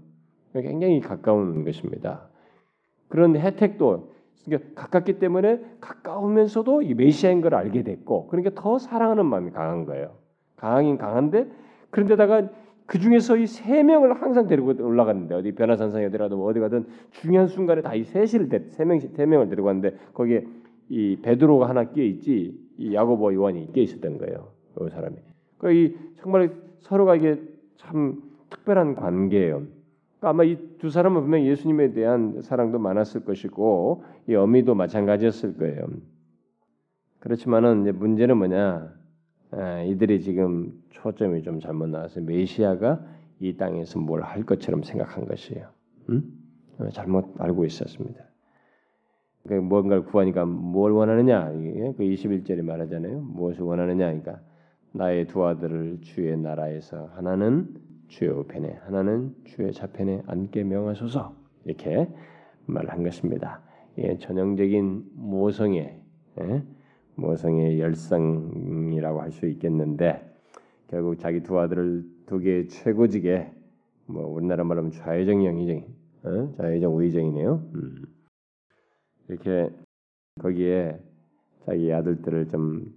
[0.54, 2.30] 굉장히 가까운 것입니다.
[3.10, 4.12] 그런 혜택도
[4.46, 10.16] 그러니까 가깝기 때문에 가까우면서도 이 메시아인 걸 알게 됐고 그러니까 더 사랑하는 마음이 강한 거예요.
[10.56, 11.48] 강하긴 강한데
[11.92, 12.50] 그런데다가
[12.86, 17.82] 그 중에서 이 세 명을 항상 데리고 올라갔는데 어디 변화산상에 어디라도 어디 가든 중요한 순간에
[17.82, 20.46] 다 이 셋을 세 명씩 세 명을 데리고 갔는데 거기에
[20.90, 24.52] 이 베드로가 하나 끼어 있지 이 야고보 요한이 끼어 있었던 거예요.
[24.76, 25.16] 그 사람이.
[25.58, 27.42] 그러니까 이 정말 서로가 이게
[27.78, 29.64] 참 특별한 관계예요.
[30.20, 35.88] 그러니까 아마 이 두 사람은 분명 예수님에 대한 사랑도 많았을 것이고 이 어미도 마찬가지였을 거예요.
[37.20, 38.94] 그렇지만은 이제 문제는 뭐냐?
[39.52, 43.02] 아, 이들이 지금 초점이 좀 잘못 나와서 메시아가
[43.40, 45.68] 이 땅에서 뭘 할 것처럼 생각한 것이에요.
[46.10, 46.24] 음?
[46.94, 48.24] 잘못 알고 있었습니다.
[49.48, 51.52] 그 뭔가를 구하니까 뭘 원하느냐?
[51.52, 53.22] 그 21절에 말하잖아요.
[53.22, 54.06] 무엇을 원하느냐?
[54.08, 54.42] 그러니까
[54.94, 57.76] 나의 두 아들을 주의 나라에서 하나는
[58.08, 62.08] 주의 우편에 하나는 주의 좌편에 앉게 명하소서 이렇게
[62.66, 63.62] 말한 것입니다.
[63.98, 66.02] 예, 전형적인 모성의
[66.42, 66.64] 예?
[67.16, 70.24] 모성의 열성이라고 할 수 있겠는데
[70.88, 73.52] 결국 자기 두 아들을 두 개의 최고직에
[74.06, 75.84] 뭐 우리나라 말하면 좌회정 영의정,
[76.24, 76.54] 어?
[76.58, 77.62] 좌회정 우의정이네요.
[77.76, 78.17] 음.
[79.30, 79.70] 이렇게
[80.40, 81.00] 거기에
[81.66, 82.94] 자기 아들들을 좀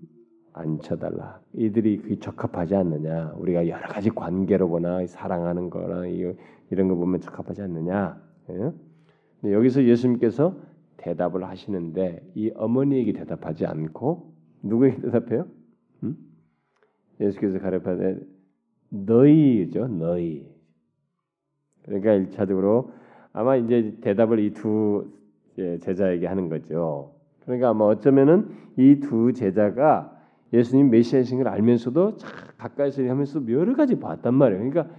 [0.53, 1.41] 앉혀달라.
[1.55, 3.35] 이들이 그 적합하지 않느냐?
[3.37, 8.21] 우리가 여러 가지 관계로 보나 사랑하는 거나 이런 거 보면 적합하지 않느냐?
[8.51, 9.53] 예?
[9.53, 10.57] 여기서 예수님께서
[10.99, 15.47] 대답을 하시는데 이 어머니에게 대답하지 않고 누구에게 대답해요?
[16.03, 16.17] 음?
[17.21, 18.21] 예수께서 가르쳐되
[18.91, 20.47] 너희죠, 너희.
[21.85, 22.93] 그러니까 일차적으로
[23.33, 25.20] 아마 이제 대답을 이 두
[25.61, 27.13] 예, 제자에게 하는 거죠.
[27.45, 30.17] 그러니까 아마 어쩌면은 이 두 제자가
[30.53, 32.17] 예수님 메시아이신 걸 알면서도
[32.59, 34.71] 가까이서 하면서 여러 가지 봤단 말이에요.
[34.71, 34.95] 그러니까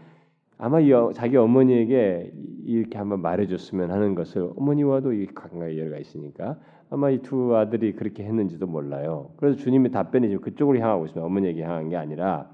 [0.57, 2.31] 아마 이, 어, 자기 어머니에게
[2.65, 8.23] 이렇게 한번 말해줬으면 하는 것을 어머니와도 이 관계가 여러가 있으니까 아마 이 두 아들이 그렇게
[8.23, 9.31] 했는지도 몰라요.
[9.37, 11.25] 그래서 주님의 답변이 지금 그쪽으로 향하고 있습니다.
[11.25, 12.49] 어머니에게 향한 게 아니라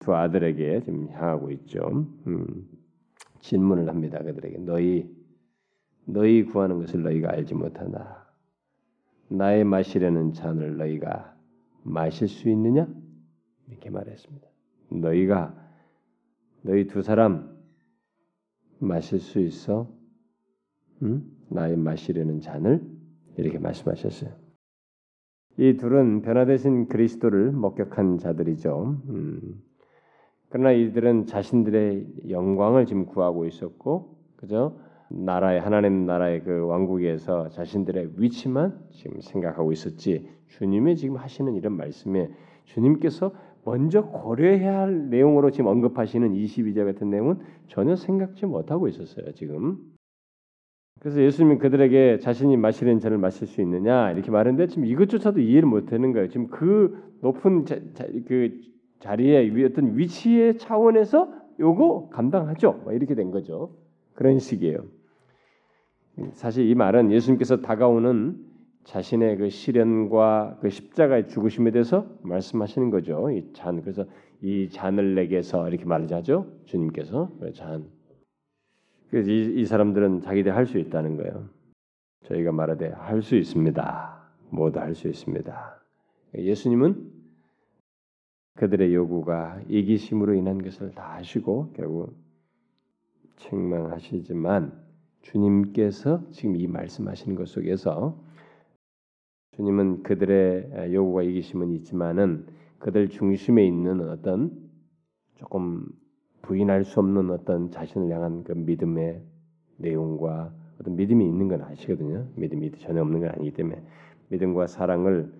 [0.00, 2.06] 두 아들에게 지금 향하고 있죠.
[2.26, 2.46] 음,
[3.40, 4.18] 질문을 합니다.
[4.18, 5.08] 그들에게 너희
[6.08, 8.26] 너희 구하는 것을 너희가 알지 못하나
[9.28, 11.36] 나의 마시려는 잔을 너희가
[11.82, 12.88] 마실 수 있느냐?
[13.68, 14.48] 이렇게 말했습니다.
[14.90, 15.54] 너희가
[16.62, 17.54] 너희 두 사람
[18.78, 19.92] 마실 수 있어?
[21.02, 21.24] 응?
[21.50, 22.82] 나의 마시려는 잔을
[23.36, 24.32] 이렇게 말씀하셨어요.
[25.58, 29.02] 이 둘은 변화되신 그리스도를 목격한 자들이죠.
[29.08, 29.62] 음.
[30.48, 34.80] 그러나 이들은 자신들의 영광을 지금 구하고 있었고, 그죠?
[35.10, 42.30] 나라의 하나님 나라의 그 왕국에서 자신들의 위치만 지금 생각하고 있었지 주님의 지금 하시는 이런 말씀에
[42.64, 43.32] 주님께서
[43.64, 49.78] 먼저 고려해야 할 내용으로 지금 언급하시는 22절 같은 내용은 전혀 생각지 못하고 있었어요 지금.
[51.00, 55.92] 그래서 예수님이 그들에게 자신이 마시는 잔을 마실 수 있느냐 이렇게 말했는데 지금 이것조차도 이해를 못
[55.92, 56.28] 하는 거예요.
[56.28, 58.60] 지금 그 높은 자, 자, 그
[59.00, 62.84] 자리에 어떤 위치의 차원에서 요거 감당하죠.
[62.90, 63.76] 이렇게 된 거죠.
[64.14, 64.97] 그런 식이에요.
[66.32, 68.44] 사실 이 말은 예수님께서 다가오는
[68.84, 73.30] 자신의 그 시련과 그 십자가의 죽으심에 대해서 말씀하시는 거죠.
[73.30, 73.82] 이 잔.
[73.82, 74.06] 그래서
[74.40, 76.46] 이 잔을 내게서 이렇게 말하죠.
[76.64, 77.86] 주님께서 그 잔.
[79.10, 81.48] 그래서 이, 이 사람들은 자기들 할 수 있다는 거예요.
[82.24, 84.18] 저희가 말하되 할 수 있습니다.
[84.50, 85.82] 모두 할 수 있습니다.
[86.36, 87.12] 예수님은
[88.56, 92.16] 그들의 요구가 이기심으로 인한 것을 다 아시고 결국
[93.36, 94.87] 책망하시지만
[95.22, 98.18] 주님께서 지금 이 말씀하시는 것 속에서
[99.56, 102.46] 주님은 그들의 요구가 이기심은 있지만은
[102.78, 104.52] 그들 중심에 있는 어떤
[105.34, 105.86] 조금
[106.42, 109.22] 부인할 수 없는 어떤 자신을 향한 그 믿음의
[109.78, 112.28] 내용과 어떤 믿음이 있는 건 아시거든요.
[112.36, 113.82] 믿음이 전혀 없는 건 아니기 때문에
[114.28, 115.32] 믿음과 사랑을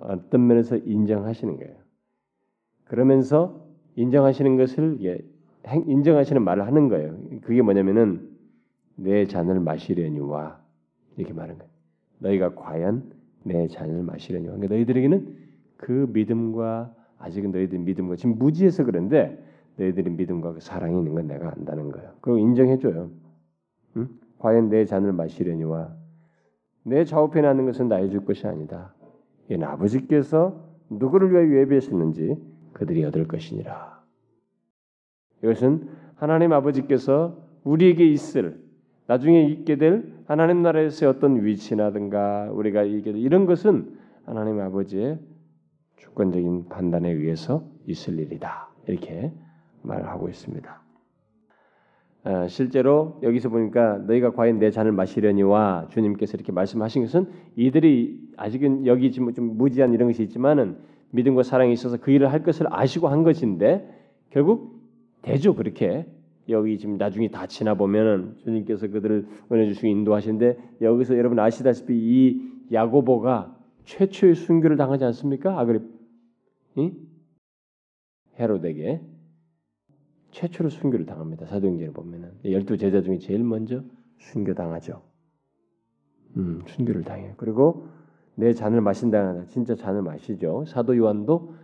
[0.00, 1.74] 어떤 면에서 인정하시는 거예요.
[2.84, 3.64] 그러면서
[3.94, 4.98] 인정하시는 것을
[5.86, 7.16] 인정하시는 말을 하는 거예요.
[7.42, 8.35] 그게 뭐냐면은
[8.96, 10.60] 내 잔을 마시려니와
[11.16, 11.70] 이렇게 말하는 거예요.
[12.18, 13.12] 너희가 과연
[13.44, 14.54] 내 잔을 마시려니와.
[14.54, 15.36] 그러니까 너희들에게는
[15.76, 19.42] 그 믿음과 아직은 너희들 믿음과 지금 무지해서 그런데
[19.76, 22.12] 너희들이 믿음과 그 사랑이 있는 건 내가 안다는 거예요.
[22.20, 23.10] 그리고 인정해줘요.
[23.96, 24.08] 응?
[24.38, 25.94] 과연 내 잔을 마시려니와
[26.84, 28.94] 내 좌우편에 하는 것은 나의 줄 것이 아니다.
[29.48, 32.36] 이는 아버지께서 누구를 위하여 예비하셨는지
[32.72, 34.02] 그들이 얻을 것이니라.
[35.42, 38.65] 이것은 하나님 아버지께서 우리에게 있을
[39.06, 45.18] 나중에 있게 될 하나님 나라에서의 어떤 위치나든가 우리가 이게 이런 것은 하나님 아버지의
[45.96, 48.68] 주권적인 판단에 의해서 있을 일이다.
[48.86, 49.32] 이렇게
[49.82, 50.82] 말을 하고 있습니다.
[52.24, 58.86] 아, 실제로 여기서 보니까 너희가 과연 내 잔을 마시려니와 주님께서 이렇게 말씀하신 것은 이들이 아직은
[58.86, 60.76] 여기 지금 좀 무지한 이런 것이 있지만은
[61.10, 63.88] 믿음과 사랑이 있어서 그 일을 할 것을 아시고 한 것인데
[64.30, 64.82] 결국
[65.22, 66.06] 되죠 그렇게
[66.48, 72.52] 여기 지금 나중에 다 지나 보면은 주님께서 그들을 은혜 주시고 인도하시는데 여기서 여러분 아시다시피 이
[72.72, 75.58] 야고보가 최초의 순교를 당하지 않습니까?
[75.58, 75.80] 아그리
[76.78, 76.92] 응?
[78.38, 79.00] 헤로데게
[80.30, 81.46] 최초로 순교를 당합니다.
[81.46, 83.82] 사도행전에 보면은 열두 제자 중에 제일 먼저
[84.18, 85.02] 순교 당하죠.
[86.36, 87.34] 음, 순교를 당해요.
[87.38, 87.88] 그리고
[88.34, 90.64] 내 잔을 마신다 진짜 잔을 마시죠.
[90.66, 91.54] 사도 요한도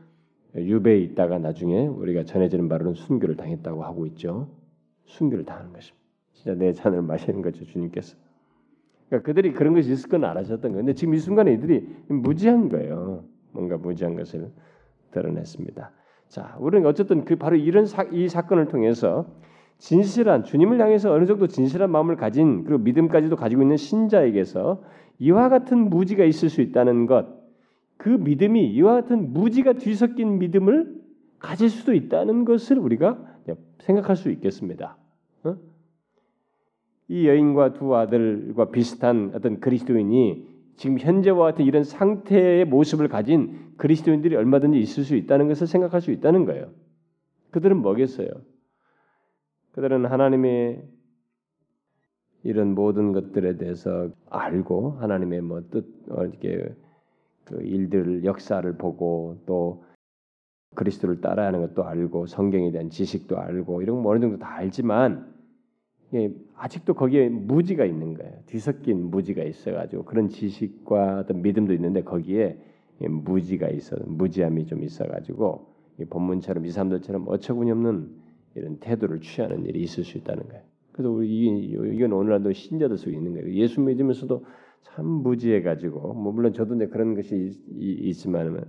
[0.57, 4.49] 유배에 있다가 나중에 우리가 전해지는 바로는 순교를 당했다고 하고 있죠.
[5.07, 6.03] 순교를 당하는 것입니다.
[6.33, 8.17] 진짜 내 잔을 마시는 거죠, 주님께서.
[9.09, 10.77] 그러니까 그들이 그런 것이 있을 건 알아셨던 거예요.
[10.79, 13.25] 근데 지금 이 순간에 이들이 무지한 거예요.
[13.53, 14.51] 뭔가 무지한 것을
[15.11, 15.91] 드러냈습니다.
[16.29, 19.27] 자, 우리는 어쨌든 그 바로 이런 사, 이 사건을 통해서
[19.77, 24.83] 진실한 주님을 향해서 어느 정도 진실한 마음을 가진 그리고 믿음까지도 가지고 있는 신자에게서
[25.19, 27.27] 이와 같은 무지가 있을 수 있다는 것,
[27.97, 31.03] 그 믿음이 이와 같은 무지가 뒤섞인 믿음을
[31.39, 33.32] 가질 수도 있다는 것을 우리가
[33.81, 34.97] 생각할 수 있겠습니다.
[35.45, 35.57] 어?
[37.09, 44.37] 이 여인과 두 아들과 비슷한 어떤 그리스도인이 지금 현재와 같은 이런 상태의 모습을 가진 그리스도인들이
[44.37, 46.71] 얼마든지 있을 수 있다는 것을 생각할 수 있다는 거예요.
[47.51, 48.29] 그들은 뭐겠어요?
[49.73, 50.83] 그들은 하나님의
[52.45, 56.75] 이런 모든 것들에 대해서 알고 하나님의 뭐 뜻 이렇게
[57.45, 59.85] 그 일들 역사를 보고 또
[60.75, 65.33] 그리스도를 따라야 하는 것도 알고 성경에 대한 지식도 알고 이런 거 어느 정도 다 알지만
[66.15, 68.33] 예, 아직도 거기에 무지가 있는 거예요.
[68.47, 72.59] 뒤섞인 무지가 있어가지고 그런 지식과 어떤 믿음도 있는데 거기에
[73.01, 75.73] 예, 무지가 있어 무지함이 좀 있어가지고
[76.11, 78.23] 본문처럼 이 사람들처럼 어처구니없는
[78.55, 80.63] 이런 태도를 취하는 일이 있을 수 있다는 거예요.
[80.93, 83.51] 그래서 우리 이건 오늘날도 신자들 속에 있는 거예요.
[83.55, 84.45] 예수 믿으면서도
[84.83, 88.67] 참 무지해가지고 뭐 물론 저도 이제 그런 것이 있지만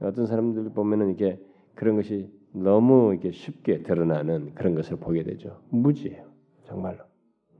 [0.00, 1.38] 어떤 사람들 보면은 이게
[1.74, 5.60] 그런 것이 너무 이렇게 쉽게 드러나는 그런 것을 보게 되죠.
[5.70, 6.24] 무지해요.
[6.64, 6.98] 정말로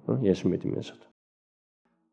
[0.06, 0.20] 어?
[0.22, 1.10] 예수 믿으면서도.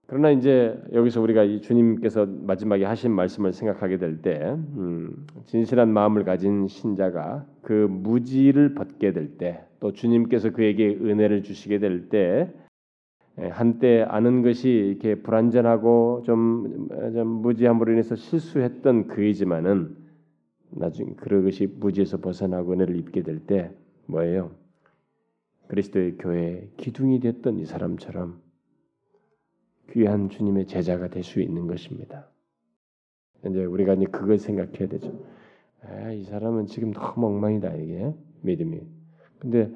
[0.08, 6.68] 그러나 이제 여기서 우리가 이 주님께서 마지막에 하신 말씀을 생각하게 될때 음, 진실한 마음을 가진
[6.68, 12.54] 신자가 그 무지를 벗게 될 때, 또 주님께서 그에게 은혜를 주시게 될 때,
[13.50, 20.07] 한때 아는 것이 이렇게 불완전하고 좀, 좀 무지함으로 인해서 실수했던 그이지만은
[20.72, 23.72] 나중에 그것이 무지에서 벗어나고 은혜를 입게 될 때
[24.08, 24.56] 뭐예요?
[25.68, 28.42] 그리스도의 교회 기둥이 됐던 이 사람처럼
[29.92, 32.30] 귀한 주님의 제자가 될 수 있는 것입니다.
[33.46, 35.26] 이제 우리가 이제 그걸 생각해야 되죠.
[35.84, 38.82] 아, 이 사람은 지금 너무 엉망이다 이게 믿음이.
[39.40, 39.72] 근데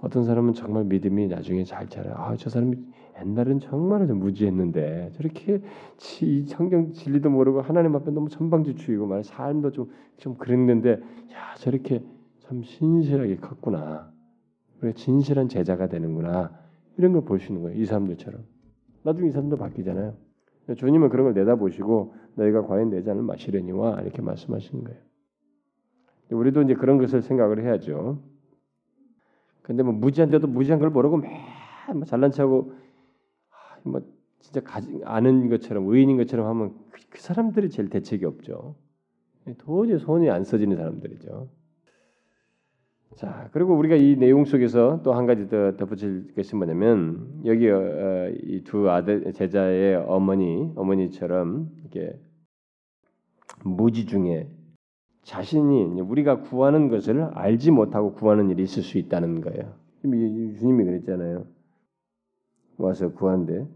[0.00, 2.14] 어떤 사람은 정말 믿음이 나중에 잘 자라.
[2.16, 2.76] 아, 저 사람이
[3.20, 5.62] 옛날엔 정말 좀 무지했는데 저렇게
[5.96, 12.02] 지, 성경 진리도 모르고 하나님 앞에 너무 천방지축이고 말 삶도 좀 좀 그랬는데 야 저렇게
[12.40, 14.10] 참 신실하게 컸구나.
[14.80, 16.52] 그래 진실한 제자가 되는구나.
[16.96, 17.78] 이런 걸 볼 수 있는 거예요.
[17.80, 18.42] 이 사람들처럼.
[19.02, 20.14] 나중에 이 사람도 바뀌잖아요.
[20.76, 25.00] 주님은 그런 걸 내다보시고 너희가 과연 내 잔을 마시려니와 이렇게 말씀하시는 거예요.
[26.30, 28.18] 우리도 이제 그런 것을 생각을 해야죠.
[29.62, 32.72] 근데 뭐 무지한데도 무지한 걸 모르고 매뭐 잘난 척하고
[33.86, 34.00] 뭐
[34.40, 38.76] 진짜 가지, 아는 것처럼 의인인 것처럼 하면 그, 그 사람들이 제일 대책이 없죠.
[39.58, 41.48] 도저히 손이 안 써지는 사람들이죠.
[43.16, 48.30] 자, 그리고 우리가 이 내용 속에서 또 한 가지 더 덧붙일 것이 뭐냐면 여기 어,
[48.42, 52.20] 이두 아들 제자의 어머니 어머니처럼 이렇게
[53.64, 54.50] 무지 중에
[55.22, 59.74] 자신이 우리가 구하는 것을 알지 못하고 구하는 일이 있을 수 있다는 거예요.
[60.02, 61.46] 주님이 그랬잖아요.
[62.76, 63.66] 와서 구한데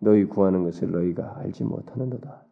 [0.00, 2.44] 너희 구하는 것을 너희가 알지 못하는도다.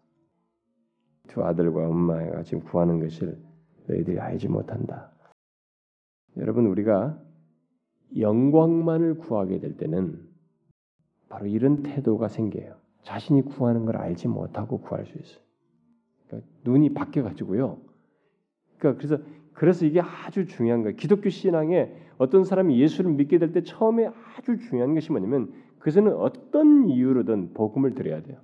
[1.28, 3.38] 두 아들과 엄마가 지금 구하는 것을
[3.88, 5.12] 너희들이 알지 못한다.
[6.36, 7.20] 여러분 우리가
[8.18, 10.20] 영광만을 구하게 될 때는
[11.28, 12.74] 바로 이런 태도가 생겨요.
[13.02, 15.40] 자신이 구하는 걸 알지 못하고 구할 수 있어요.
[16.26, 17.78] 그러니까 눈이 바뀌어 가지고요.
[18.78, 20.96] 그러니까 그래서 그래서 이게 아주 중요한 거예요.
[20.96, 25.52] 기독교 신앙에 어떤 사람이 예수를 믿게 될 때 처음에 아주 중요한 것이 뭐냐면
[25.86, 28.38] 그것은 어떤 이유로든 복음을 드려야 돼요.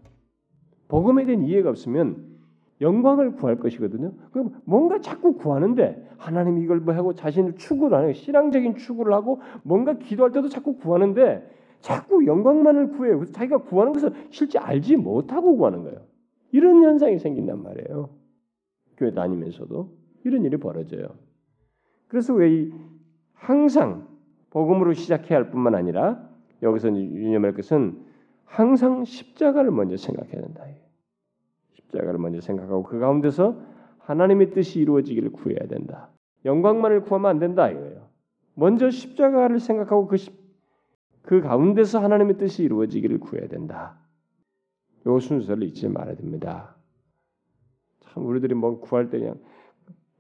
[0.87, 2.25] 복음에 대한 이해가 없으면
[2.81, 4.13] 영광을 구할 것이거든요.
[4.31, 9.95] 그럼 뭔가 자꾸 구하는데 하나님 이걸 뭐 하고 자신을 추구를 하는 신앙적인 추구를 하고 뭔가
[9.95, 11.45] 기도할 때도 자꾸 구하는데
[11.81, 13.19] 자꾸 영광만을 구해요.
[13.19, 15.99] 그래서 자기가 구하는 것을 실제 알지 못하고 구하는 거예요.
[16.53, 18.11] 이런 현상이 생긴단 말이에요.
[18.99, 19.91] 교회 다니면서도
[20.23, 21.09] 이런 일이 벌어져요.
[22.07, 22.71] 그래서 왜
[23.33, 24.07] 항상
[24.51, 26.32] 복음으로 시작해야 할 뿐만 아니라
[26.63, 28.05] 여기서 유념할 것은
[28.45, 30.65] 항상 십자가를 먼저 생각해야 된다.
[31.75, 33.61] 십자가를 먼저 생각하고 그 가운데서
[33.99, 36.11] 하나님의 뜻이 이루어지기를 구해야 된다.
[36.45, 38.09] 영광만을 구하면 안 된다 이거예요.
[38.55, 40.35] 먼저 십자가를 생각하고 그, 십,
[41.23, 43.99] 그 가운데서 하나님의 뜻이 이루어지기를 구해야 된다.
[45.07, 46.77] 요 순서를 잊지 말아야 됩니다.
[48.01, 49.41] 참 우리들이 뭐 구할 때 그냥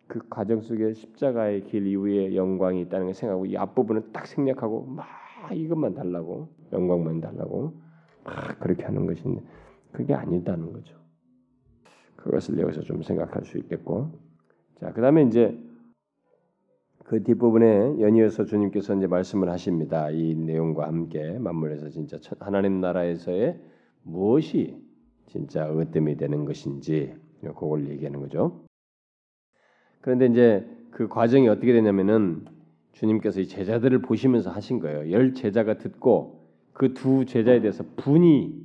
[0.06, 5.06] 그 과정 속에 십자가의 길 이후에 영광이 있다는 걸 생각하고 이 앞부분을 딱 생략하고 막
[5.52, 7.74] 이것만 달라고 영광만 달라고
[8.24, 9.42] 막 그렇게 하는 것인데
[9.92, 10.96] 그게 아니다는 거죠.
[12.16, 14.10] 그것을 여기서 좀 생각할 수 있겠고
[14.80, 15.58] 자 그다음에 이제
[17.04, 20.10] 그 뒷부분에 연이어서 주님께서 이제 말씀을 하십니다.
[20.10, 23.60] 이 내용과 함께 맞물려서 진짜 하나님 나라에서의
[24.02, 24.80] 무엇이
[25.26, 28.64] 진짜 으뜸이 되는 것인지 그걸 얘기하는 거죠.
[30.00, 32.44] 그런데 이제 그 과정이 어떻게 되냐면은
[32.92, 35.10] 주님께서 이 제자들을 보시면서 하신 거예요.
[35.12, 36.40] 열 제자가 듣고
[36.72, 38.60] 그 두 제자에 대해서 분이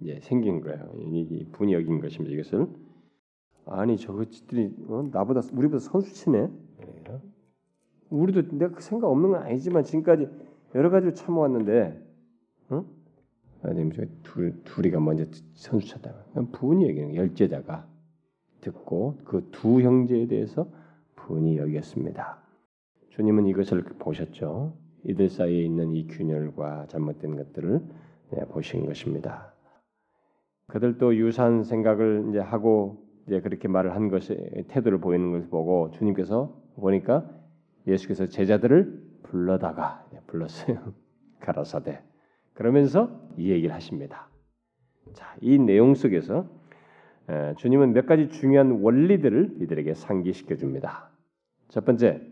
[0.00, 0.92] 이제 생긴 거예요.
[0.96, 2.34] 이 분이 여긴 것입니다.
[2.34, 2.66] 이것을
[3.66, 5.08] 아니 저것들이 어?
[5.12, 6.48] 나보다 우리보다 선수치네.
[8.10, 10.28] 우리도 내가 그 생각 없는 건 아니지만 지금까지
[10.74, 12.02] 여러 가지를 참아왔는데,
[12.70, 12.84] 어?
[13.62, 13.88] 아니
[14.22, 15.24] 둘 둘이가 먼저
[15.54, 16.12] 선수쳤다.
[16.52, 17.86] 분이 여기는 열제자가
[18.60, 20.68] 듣고 그 두 형제에 대해서
[21.16, 22.41] 분이 여겼습니다.
[23.12, 24.74] 주님은 이것을 보셨죠.
[25.04, 27.80] 이들 사이에 있는 이 균열과 잘못된 것들을
[28.30, 29.52] 네, 보신 것입니다.
[30.68, 34.34] 그들도 유사한 생각을 이제 하고 이제 그렇게 말을 한 것이
[34.68, 37.28] 태도를 보이는 것을 보고 주님께서 보니까
[37.86, 40.94] 예수께서 제자들을 불러다가 불렀어요.
[41.40, 42.00] 가라사대.
[42.54, 44.30] 그러면서 이 얘기를 하십니다.
[45.12, 46.48] 자, 이 내용 속에서
[47.58, 51.10] 주님은 몇 가지 중요한 원리들을 이들에게 상기시켜 줍니다.
[51.68, 52.31] 첫 번째,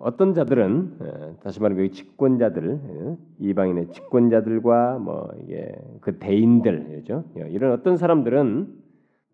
[0.00, 7.24] 어떤 자들은 다시 말하면 여기 직권자들, 이방인의 직권자들과 뭐 이게 그 대인들이죠.
[7.50, 8.82] 이런 어떤 사람들은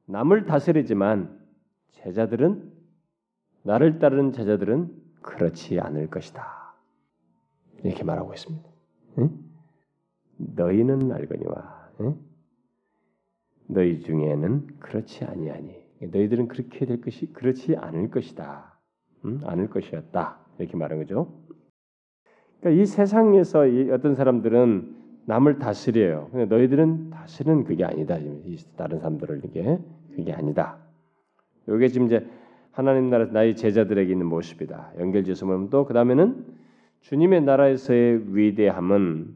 [0.07, 1.39] 남을 다스리지만
[1.93, 2.73] 제자들은
[3.63, 4.91] 나를 따르는 제자들은
[5.23, 6.75] 그렇지 않을 것이다.
[7.85, 8.69] 이렇게 말하고 있습니다.
[9.19, 9.31] 응?
[10.37, 12.17] 너희는 알거니와 응?
[13.69, 18.81] 너희 중에는 그렇지 아니하니 너희들은 그렇게 될 것이 그렇지 않을 것이다.
[19.27, 19.41] 응?
[19.45, 20.45] 않을 것이었다.
[20.59, 21.33] 이렇게 말한 거죠.
[22.61, 24.95] 그러니까 이 세상에서 이 어떤 사람들은
[25.27, 26.29] 남을 다스려요.
[26.31, 28.19] 근데 너희들은 다스리는 그게 아니다.
[28.77, 29.79] 다른 사람들을 이게
[30.15, 30.79] 그게 아니다.
[31.69, 32.27] 이게 지금 이제
[32.71, 34.93] 하나님 나라 나의 제자들에게 있는 모습이다.
[34.99, 36.45] 연결지어서 보면 또 그다음에는
[37.01, 39.35] 주님의 나라에서의 위대함은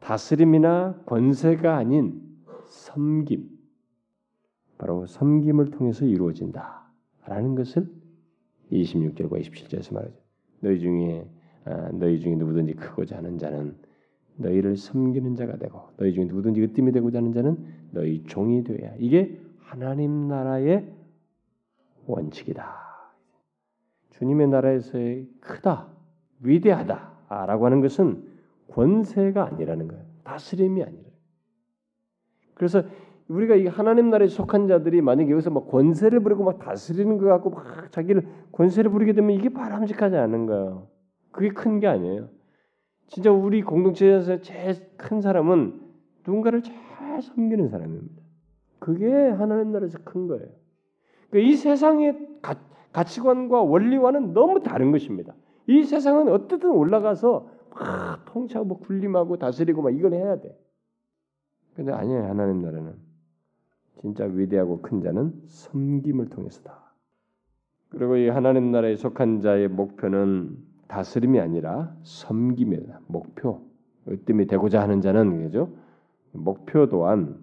[0.00, 2.20] 다스림이나 권세가 아닌
[2.66, 3.48] 섬김,
[4.78, 7.88] 바로 섬김을 통해서 이루어진다라는 것을
[8.72, 10.14] 26절과 27절에서 말하죠.
[10.60, 11.26] 너희 중에
[11.64, 13.76] 아, 너희 중에 누구든지 크고자 하는 자는
[14.36, 17.58] 너희를 섬기는 자가 되고 너희 중에 누구든지 으뜸이 되고자 하는 자는
[17.90, 20.92] 너희 종이 되어야 이게 하나님 나라의
[22.06, 22.82] 원칙이다.
[24.10, 25.88] 주님의 나라에서의 크다,
[26.40, 28.24] 위대하다, 다라고 하는 것은
[28.68, 30.04] 권세가 아니라는 거예요.
[30.24, 31.10] 다스림이 아니라.
[32.54, 32.84] 그래서
[33.28, 37.50] 우리가 이 하나님 나라에 속한 자들이 만약에 여기서 막 권세를 부리고 막 다스리는 것 같고
[37.50, 40.88] 막 자기를 권세를 부리게 되면 이게 바람직하지 않은 거예요.
[41.30, 42.28] 그게 큰 게 아니에요.
[43.08, 45.80] 진짜 우리 공동체에서 제일 큰 사람은
[46.26, 48.22] 누군가를 잘 섬기는 사람입니다.
[48.78, 50.48] 그게 하나님 나라에서 큰 거예요.
[51.30, 52.56] 그러니까 이 세상의 가,
[52.92, 55.34] 가치관과 원리와는 너무 다른 것입니다.
[55.66, 60.58] 이 세상은 어떻든 올라가서 막 통치하고 뭐 군림하고 다스리고 막 이걸 해야 돼.
[61.74, 62.24] 근데 아니에요.
[62.24, 63.11] 하나님 나라는
[64.00, 66.92] 진짜 위대하고 큰 자는 섬김을 통해서다.
[67.88, 70.56] 그리고 이 하나님 나라에 속한 자의 목표는
[70.88, 73.00] 다스림이 아니라 섬김이다.
[73.06, 73.62] 목표.
[74.08, 75.70] 으뜸이 되고자 하는 자는 그죠?
[76.32, 77.38] 목표 또한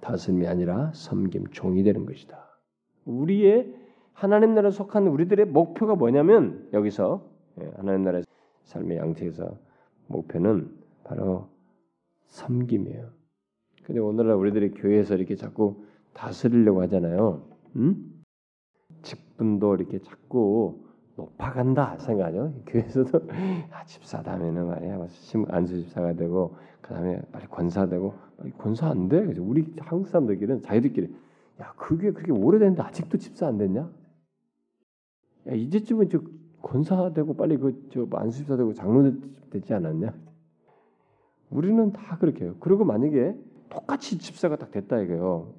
[0.00, 2.38] 다스림이 아니라 섬김 종이 되는 것이다.
[3.04, 3.74] 우리의
[4.12, 7.28] 하나님 나라에 속한 우리들의 목표가 뭐냐면 여기서
[7.60, 8.24] 예, 하나님 나라의
[8.64, 9.58] 삶의 양태에서
[10.06, 10.70] 목표는
[11.04, 11.48] 바로
[12.26, 13.17] 섬김이에요.
[13.88, 15.82] 근데 오늘날 우리들이 교회에서 이렇게 자꾸
[16.12, 17.42] 다스리려고 하잖아요.
[17.76, 18.22] 음?
[19.00, 20.84] 직분도 이렇게 자꾸
[21.16, 22.52] 높아간다 생각하죠.
[22.66, 23.22] 교회에서도
[23.72, 24.98] 아, 집사다면은 말이야
[25.48, 29.22] 안수 집사가 되고 그다음에 빨리 권사 되고 빨리 권사 안 돼.
[29.22, 31.10] 그래서 우리 한국 사람들끼리는 자기들끼리
[31.62, 33.90] 야 그게 그렇게 오래됐는데 아직도 집사 안 됐냐?
[35.48, 36.20] 야 이제쯤은 저
[36.60, 39.10] 권사 되고 빨리 그 저 안수 집사 되고 장로
[39.48, 40.12] 되지 않았냐?
[41.48, 42.56] 우리는 다 그렇게 해요.
[42.60, 43.34] 그리고 만약에
[43.68, 45.54] 똑같이 집사가 딱 됐다 이거요.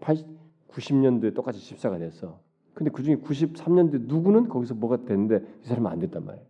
[0.00, 0.26] 80,
[0.68, 2.40] 90년도에 똑같이 집사가 됐어.
[2.74, 6.46] 근데 그 중에 93년도에 누구는 거기서 뭐가 됐는데 이 사람은 안 됐단 말이에요.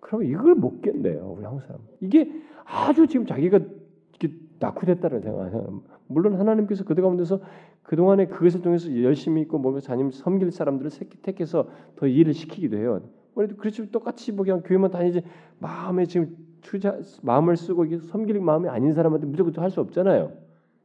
[0.00, 1.34] 그러면 이걸 못 견뎌요.
[1.36, 1.80] 우리 한국 사람.
[2.00, 2.30] 이게
[2.64, 5.82] 아주 지금 자기가 이렇게 낙후됐다는 생각해요.
[6.08, 7.40] 물론 하나님께서 그들 가운데서
[7.82, 10.90] 그동안에 그것을 통해서 열심히 있고 뭔가 자님 섬길 사람들을
[11.22, 13.00] 택해서 더 일을 시키기도 해요.
[13.34, 15.22] 그래도 그렇지 똑같이 뭐 그냥 교회만 다니지
[15.58, 20.32] 마음에 지금 투자 마음을 쓰고 섬길 마음이 아닌 사람한테 무조건 할 수 없잖아요.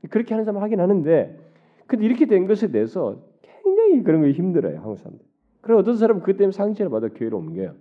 [0.09, 1.39] 그렇게 하는 사람 하긴 하는데
[1.87, 5.25] 근데 이렇게 된 것에 대해서 굉장히 그런 거 힘들어요 한국 사람들.
[5.61, 7.73] 그래 어떤 사람은 그 때문에 상처를 받아 교회로 옮겨요.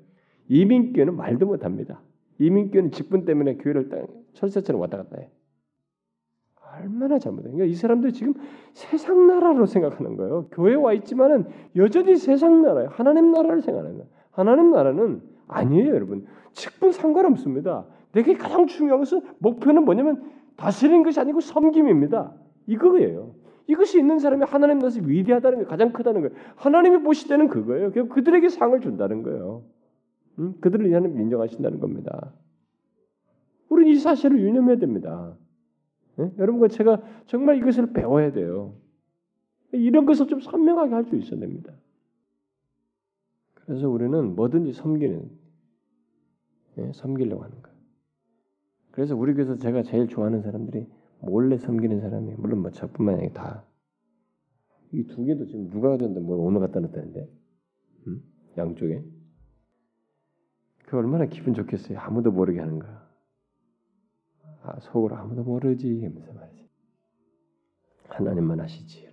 [0.48, 2.00] 이민교회는 말도 못합니다.
[2.38, 3.88] 이민교회는 직분 때문에 교회를
[4.32, 5.30] 철새처럼 왔다 갔다 해.
[6.82, 7.50] 얼마나 잘못해.
[7.50, 8.34] 그러니까 이 사람들 지금
[8.72, 10.48] 세상 나라로 생각하는 거예요.
[10.50, 11.46] 교회 와 있지만은
[11.76, 12.90] 여전히 세상 나라예요.
[12.90, 14.10] 하나님 나라를 생각하는 거예요.
[14.34, 16.26] 하나님 나라는 아니에요, 여러분.
[16.52, 17.86] 직분 상관없습니다.
[18.12, 20.22] 내게 가장 중요한 것은 목표는 뭐냐면
[20.56, 22.34] 다스리는 것이 아니고 섬김입니다.
[22.66, 23.34] 이거예요.
[23.66, 26.36] 이것이 있는 사람이 하나님 나라에서 위대하다는 게 가장 크다는 거예요.
[26.56, 27.90] 하나님이 보실 때는 그거예요.
[28.08, 29.64] 그들에게 상을 준다는 거예요.
[30.38, 30.54] 응?
[30.60, 32.32] 그들을 하나님 인정하신다는 겁니다.
[33.68, 35.34] 우리는 이 사실을 유념해야 됩니다.
[36.16, 36.30] 네?
[36.38, 38.74] 여러분과 제가 정말 이것을 배워야 돼요.
[39.72, 41.72] 이런 것을 좀 선명하게 할 수 있어야 됩니다.
[43.66, 45.30] 그래서 우리는 뭐든지 섬기는,
[46.76, 46.92] 네?
[46.92, 47.78] 섬기려고 하는 거예요.
[48.90, 50.86] 그래서 우리 교회에서 제가 제일 좋아하는 사람들이
[51.20, 53.64] 몰래 섬기는 사람이 물론 뭐 저뿐만 아니라 다.
[54.92, 57.28] 이 두 개도 지금 누가 하던데 뭘 오늘 갖다 놨다는데,
[58.06, 58.22] 음?
[58.56, 59.02] 양쪽에.
[60.86, 61.98] 그 얼마나 기분 좋겠어요.
[61.98, 63.04] 아무도 모르게 하는 거야.
[64.62, 66.68] 아, 속으로 아무도 모르지 하면서 말이지.
[68.08, 69.08] 하나님만 아시지.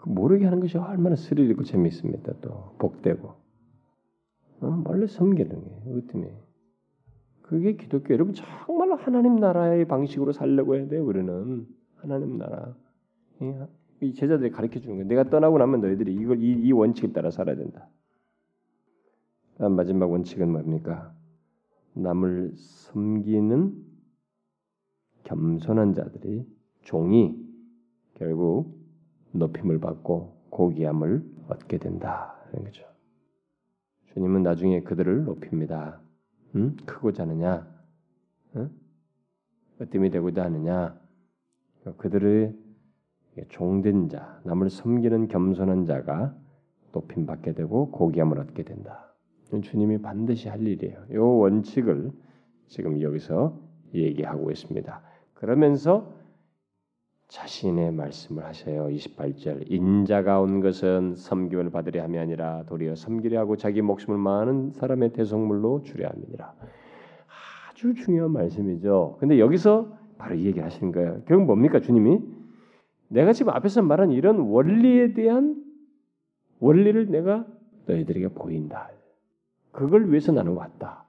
[0.00, 2.32] 그 모르게 하는 것이 얼마나 스릴 있고 재미있습니다.
[2.40, 3.34] 또 복되고.
[4.62, 6.34] 어, 몰래 섬기는 게 어떻게?
[7.42, 11.04] 그게 기독교 여러분 정말로 하나님 나라의 방식으로 살려고 해야 돼요.
[11.04, 12.74] 우리는 하나님 나라.
[14.00, 15.08] 이 제자들이 가르쳐 주는 거예요.
[15.08, 17.86] 내가 떠나고 나면 너희들이 이걸 이, 이 원칙에 따라 살아야 된다.
[19.58, 21.14] 마지막 원칙은 뭡니까?
[21.92, 23.74] 남을 섬기는
[25.24, 26.46] 겸손한 자들이
[26.84, 27.36] 종이
[28.14, 28.79] 결국
[29.32, 32.36] 높임을 받고 고귀함을 얻게 된다.
[32.52, 32.84] 는 거죠.
[34.12, 36.00] 주님은 나중에 그들을 높입니다.
[36.56, 36.76] 응?
[36.84, 37.66] 크고자 하느냐?
[38.56, 38.70] 응?
[39.80, 40.98] 어뜸이 되고자 하느냐?
[41.96, 42.56] 그들의
[43.48, 46.36] 종된 자, 남을 섬기는 겸손한 자가
[46.92, 49.14] 높임 받게 되고 고귀함을 얻게 된다.
[49.62, 51.06] 주님이 반드시 할 일이에요.
[51.10, 52.10] 이 원칙을
[52.66, 53.58] 지금 여기서
[53.94, 55.02] 얘기하고 있습니다.
[55.34, 56.12] 그러면서
[57.30, 58.88] 자신의 말씀을 하세요.
[58.88, 65.12] 28절 인자가 온 것은 섬김을 받으려 함이 아니라 도리어 섬기려 하고 자기 목숨을 많은 사람의
[65.12, 66.52] 대속물로 주려 함이니라.
[67.70, 69.16] 아주 중요한 말씀이죠.
[69.20, 71.22] 근데 여기서 바로 이 얘기를 하시는 거예요.
[71.26, 72.18] 결국 뭡니까 주님이
[73.08, 75.64] 내가 지금 앞에서 말한 이런 원리에 대한
[76.58, 77.46] 원리를 내가
[77.86, 78.90] 너희들에게 보인다.
[79.70, 81.04] 그걸 위해서 나는 왔다.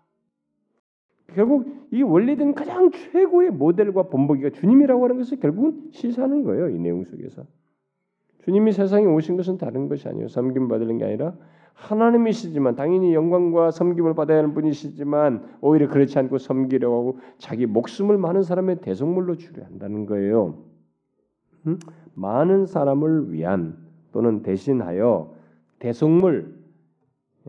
[1.35, 6.69] 결국 이 원리된 가장 최고의 모델과 본보기가 주님이라고 하는 것을 결국은 시사하는 거예요.
[6.69, 7.43] 이 내용 속에서.
[8.43, 11.35] 주님이 세상에 오신 것은 다른 것이 아니요 섬김 받는 게 아니라
[11.73, 18.43] 하나님이시지만 당연히 영광과 섬김을 받아야 하는 분이시지만 오히려 그렇지 않고 섬기려고 하고 자기 목숨을 많은
[18.43, 20.57] 사람의 대속물로 주려 한다는 거예요.
[21.67, 21.79] 음?
[22.13, 23.77] 많은 사람을 위한
[24.11, 25.33] 또는 대신하여
[25.79, 26.61] 대속물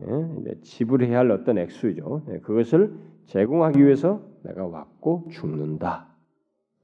[0.01, 2.23] 예, 지불해야 할 어떤 액수죠.
[2.29, 2.93] 예, 그것을
[3.25, 6.07] 제공하기 위해서 내가 왔고 죽는다.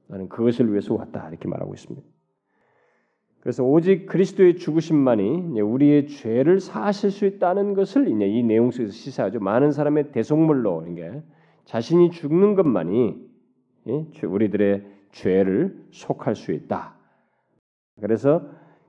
[0.08, 2.06] 나는 그것을 위해서 왔다 이렇게 말하고 있습니다.
[3.40, 9.40] 그래서 오직 그리스도의 죽으심만이 우리의 죄를 사하실 수 있다는 것을 이 내용 속에서 시사하죠.
[9.40, 11.22] 많은 사람의 대속물로 이게
[11.64, 13.30] 자신이 죽는 것만이
[13.88, 16.94] 예, 우리들의 죄를 속할 수 있다.
[18.00, 18.42] 그래서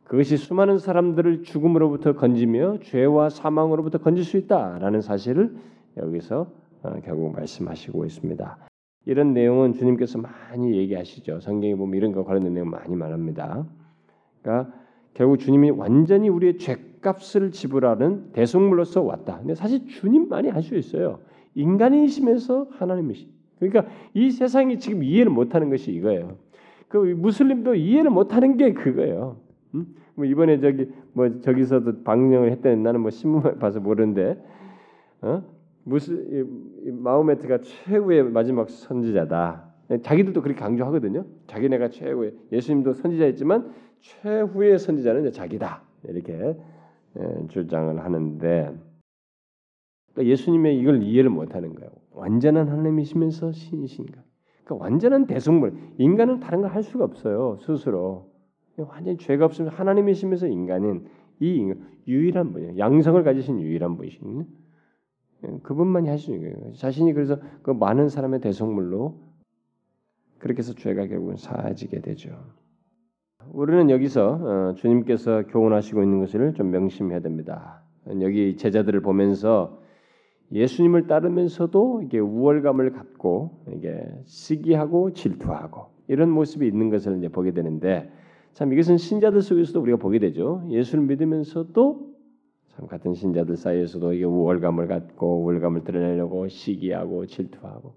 [0.03, 5.55] 그것이 수많은 사람들을 죽음으로부터 건지며 죄와 사망으로부터 건질 수 있다라는 사실을
[5.95, 6.60] 여기서 어,
[7.03, 8.57] 결국 말씀하시고 있습니다.
[9.05, 11.39] 이런 내용은 주님께서 많이 얘기하시죠.
[11.39, 13.65] 성경에 보면 이런 거 관련된 내용 많이 말합니다.
[14.41, 14.73] 그러니까
[15.13, 19.39] 결국 주님이 완전히 우리의 죄값을 지불하는 대속물로서 왔다.
[19.39, 21.19] 근데 사실 주님만이 할 수 있어요.
[21.55, 23.27] 인간이시면서 하나님이시.
[23.59, 26.37] 그러니까 이 세상이 지금 이해를 못하는 것이 이거예요.
[26.87, 29.37] 그 무슬림도 이해를 못하는 게 그거예요.
[29.75, 29.95] 음?
[30.15, 34.37] 뭐 이번에 저기 뭐 저기서도 방영을 했다는 나는 뭐 신문 봐서 모르는데
[35.21, 35.43] 어?
[35.83, 39.69] 무슨 마호메트가 최후의 마지막 선지자다.
[40.03, 41.25] 자기들도 그렇게 강조하거든요.
[41.47, 46.55] 자기네가 최후의 예수님도 선지자였지만 최후의 선지자는 자기다 이렇게
[47.19, 48.73] 예, 주장을 하는데
[50.13, 51.91] 그러니까 예수님의 이걸 이해를 못하는 거예요.
[52.11, 54.21] 완전한 하나님이시면서 신이신가?
[54.63, 55.73] 그러니까 완전한 대속물.
[55.97, 58.31] 인간은 다른 걸 할 수가 없어요 스스로.
[58.77, 61.05] 완전히 죄가 없으면 하나님이시면서 인간은
[61.41, 62.77] 이 인간, 유일한 분이에요.
[62.77, 64.45] 양성을 가지신 유일한 분이신 예,
[65.63, 66.73] 그분만이 할수 있는 거예요.
[66.73, 69.15] 자신이 그래서 그 많은 사람의 대속물로
[70.37, 72.29] 그렇게 해서 죄가 결국은 사해지게 되죠.
[73.51, 77.83] 우리는 여기서 어, 주님께서 교훈하시고 있는 것을 좀 명심해야 됩니다.
[78.21, 79.81] 여기 제자들을 보면서
[80.51, 88.11] 예수님을 따르면서도 이게 우월감을 갖고 이게 시기하고 질투하고 이런 모습이 있는 것을 이제 보게 되는데
[88.53, 90.63] 참 이것은 신자들 속에서도 우리가 보게 되죠.
[90.69, 92.10] 예수를 믿으면서도
[92.75, 97.95] 참 같은 신자들 사이에서도 이게 우월감을 갖고 우월감을 드러내려고 시기하고 질투하고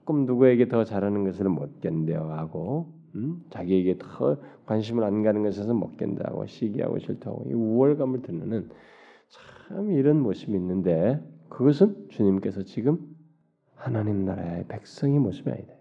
[0.00, 3.44] 조금 누구에게 더 잘하는 것을 못 견뎌하고 음?
[3.50, 8.70] 자기에게 더 관심을 안 가는 것에서 못 견뎌하고 시기하고 질투하고 이 우월감을 드러내는
[9.68, 12.98] 참 이런 모습이 있는데 그것은 주님께서 지금
[13.74, 15.74] 하나님 나라의 백성의 모습이 아니다.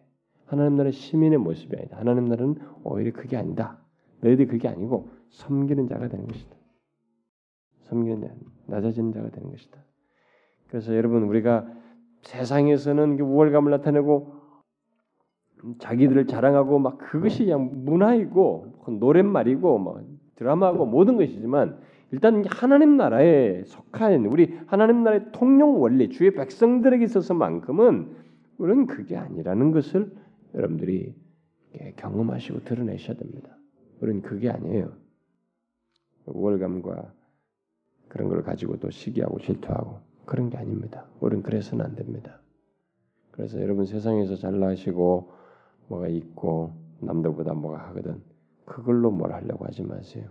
[0.45, 1.97] 하나님 나라의 시민의 모습이 아니다.
[1.97, 3.79] 하나님 나라는 오히려 그게 아니다.
[4.21, 6.56] 너희들이 그게 아니고 섬기는 자가 되는 것이다.
[7.89, 8.33] 섬기는 자,
[8.67, 9.77] 낮아지는 자가 되는 것이다.
[10.67, 11.67] 그래서 여러분 우리가
[12.23, 14.35] 세상에서는 우월감을 나타내고
[15.79, 20.01] 자기들을 자랑하고 막 그것이 그냥 문화이고 노랫말이고 뭐
[20.35, 21.79] 드라마고 모든 것이지만
[22.11, 28.15] 일단 하나님 나라에 속한 우리 하나님 나라의 통용 원리 주의 백성들에게 있어서만큼은
[28.57, 30.11] 우리는 그게 아니라는 것을
[30.53, 31.13] 여러분들이
[31.97, 33.57] 경험하시고 드러내셔야 됩니다.
[34.01, 34.93] 우리는 그게 아니에요.
[36.25, 37.13] 우월감과
[38.07, 41.05] 그런 걸 가지고 또 시기하고 질투하고 그런 게 아닙니다.
[41.19, 42.41] 우리는 그래서는 안 됩니다.
[43.31, 45.31] 그래서 여러분 세상에서 잘나시고
[45.87, 48.21] 뭐가 있고 남들보다 뭐가 하거든
[48.65, 50.27] 그걸로 뭘 하려고 하지 마세요.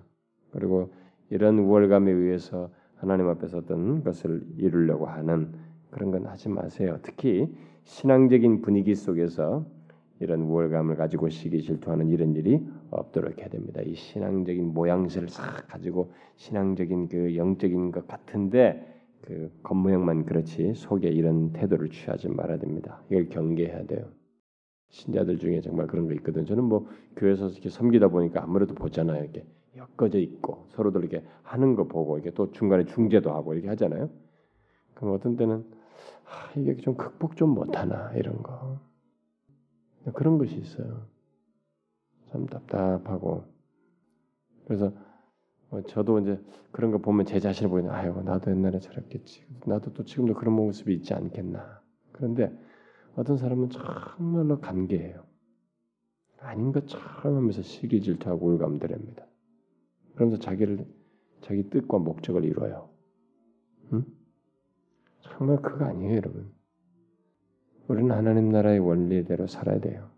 [0.51, 0.93] 그리고
[1.31, 5.53] 이런 우월감에 의해서 하나님 앞에서 어떤 것을 이루려고 하는
[5.91, 6.99] 그런 건 하지 마세요.
[7.03, 7.55] 특히
[7.85, 9.65] 신앙적인 분위기 속에서
[10.21, 12.67] 이런 우월감을 가지고 시기 질투하는 이런 일이
[12.97, 13.81] 없도록 해야 됩니다.
[13.83, 21.53] 이 신앙적인 모양새를 싹 가지고 신앙적인 그 영적인 것 같은데 그 겉모양만 그렇지 속에 이런
[21.53, 23.03] 태도를 취하지 말아야 됩니다.
[23.11, 24.09] 이걸 경계해야 돼요.
[24.91, 26.47] 신자들 중에 정말 그런 거 있거든.
[26.47, 29.23] 저는 뭐 교회에서 이렇게 섬기다 보니까 아무래도 보잖아요.
[29.25, 29.45] 이렇게
[29.77, 34.11] 엮어져 있고 서로들 이렇게 하는 거 보고 이게 또 중간에 중재도 하고 이렇게 하잖아요.
[34.95, 35.65] 그럼 어떤 때는
[36.25, 38.81] 아, 이게 좀 극복 좀 못하나 이런 거
[40.15, 41.07] 그런 것이 있어요.
[42.31, 43.45] 참 답답하고
[44.67, 44.93] 그래서
[45.71, 46.41] 뭐 저도 이제
[46.73, 50.95] 그런 거 보면 제 자신을 보면 아유 나도 옛날에 저랬겠지 나도 또 지금도 그런 모습이
[50.95, 52.57] 있지 않겠나 그런데
[53.15, 55.25] 어떤 사람은 정말로 감개해요
[56.41, 59.27] 아닌 것처럼 하면서 시기 질투하고 울감들합니다
[60.15, 60.87] 그러면서 자기를
[61.43, 62.89] 자기 뜻과 목적을 이뤄요.
[63.93, 64.05] 응?
[65.21, 66.53] 정말 그거 아니에요, 여러분.
[67.89, 70.11] 우리는 하나님 나라의 원리대로 살아야 돼요.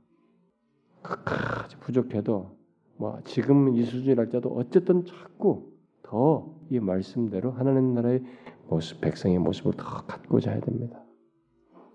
[1.08, 2.56] 끝까지 부족해도
[2.96, 8.22] 뭐 지금 이 수준이랄지라도 어쨌든 자꾸 더 이 말씀대로 하나님 나라의
[8.68, 11.02] 모습, 백성의 모습을 더 갖고자 해야 됩니다.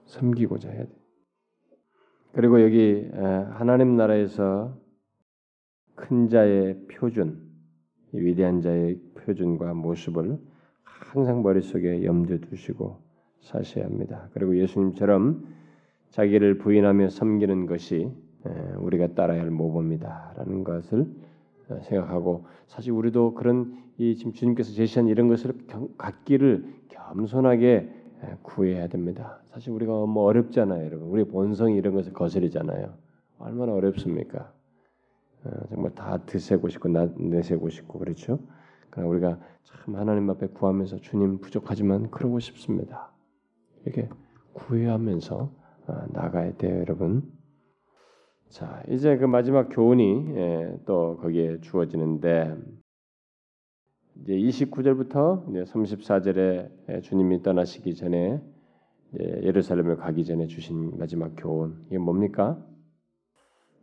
[0.06, 0.92] 섬기고자 해야 돼.
[2.32, 3.08] 그리고 여기
[3.52, 4.76] 하나님 나라에서
[5.96, 7.52] 큰 자의 표준,
[8.12, 10.40] 위대한 자의 표준과 모습을
[10.82, 13.04] 항상 머릿속에 염두에 두시고
[13.42, 14.30] 사셔야 합니다.
[14.34, 15.46] 그리고 예수님처럼
[16.10, 18.12] 자기를 부인하며 섬기는 것이
[18.78, 21.08] 우리가 따라야 할 모범이다라는 것을
[21.70, 25.54] 어, 생각하고 사실 우리도 그런 이 지금 주님께서 제시한 이런 것을
[25.98, 27.90] 갖기를 겸손하게
[28.42, 29.40] 구해야 됩니다.
[29.52, 31.10] 사실 우리가 뭐 어렵잖아요, 여러분.
[31.10, 32.94] 우리 본성이 이런 것을 거스리잖아요.
[33.38, 34.52] 얼마나 어렵습니까?
[35.44, 38.40] 어, 정말 다 드세고 싶고 내세고 싶고 그렇죠.
[38.90, 43.12] 그러나 우리가 참 하나님 앞에 구하면서 주님 부족하지만 그러고 싶습니다.
[43.84, 44.08] 이렇게
[44.54, 45.52] 구해하면서
[45.88, 47.30] 아, 나가야 돼요, 여러분.
[48.54, 52.56] 자, 이제 그 마지막 교훈이 예, 또 거기에 주어지는데
[54.22, 58.40] 이제 29절부터 이제 34절에 주님이 떠나시기 전에
[59.18, 62.64] 예루살렘을 가기 전에 주신 마지막 교훈 이게 뭡니까?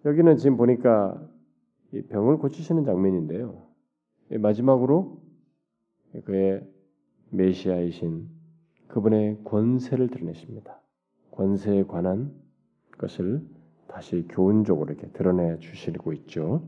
[0.05, 1.21] 여기는 지금 보니까
[2.11, 3.67] 병을 고치시는 장면인데요.
[4.39, 5.21] 마지막으로
[6.27, 6.65] 그의
[7.31, 8.29] 메시아이신
[8.87, 10.81] 그분의 권세를 드러내십니다.
[11.33, 12.33] 권세에 관한
[12.99, 13.45] 것을
[13.91, 16.63] 다시 교훈적으로 이렇게 드러내 주시고 있죠.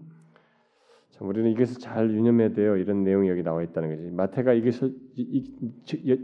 [1.11, 2.77] 자, 우리는 이것을 잘 유념해야 돼요.
[2.77, 4.11] 이런 내용이 여기 나와 있다는 거지.
[4.11, 4.95] 마태가 이것을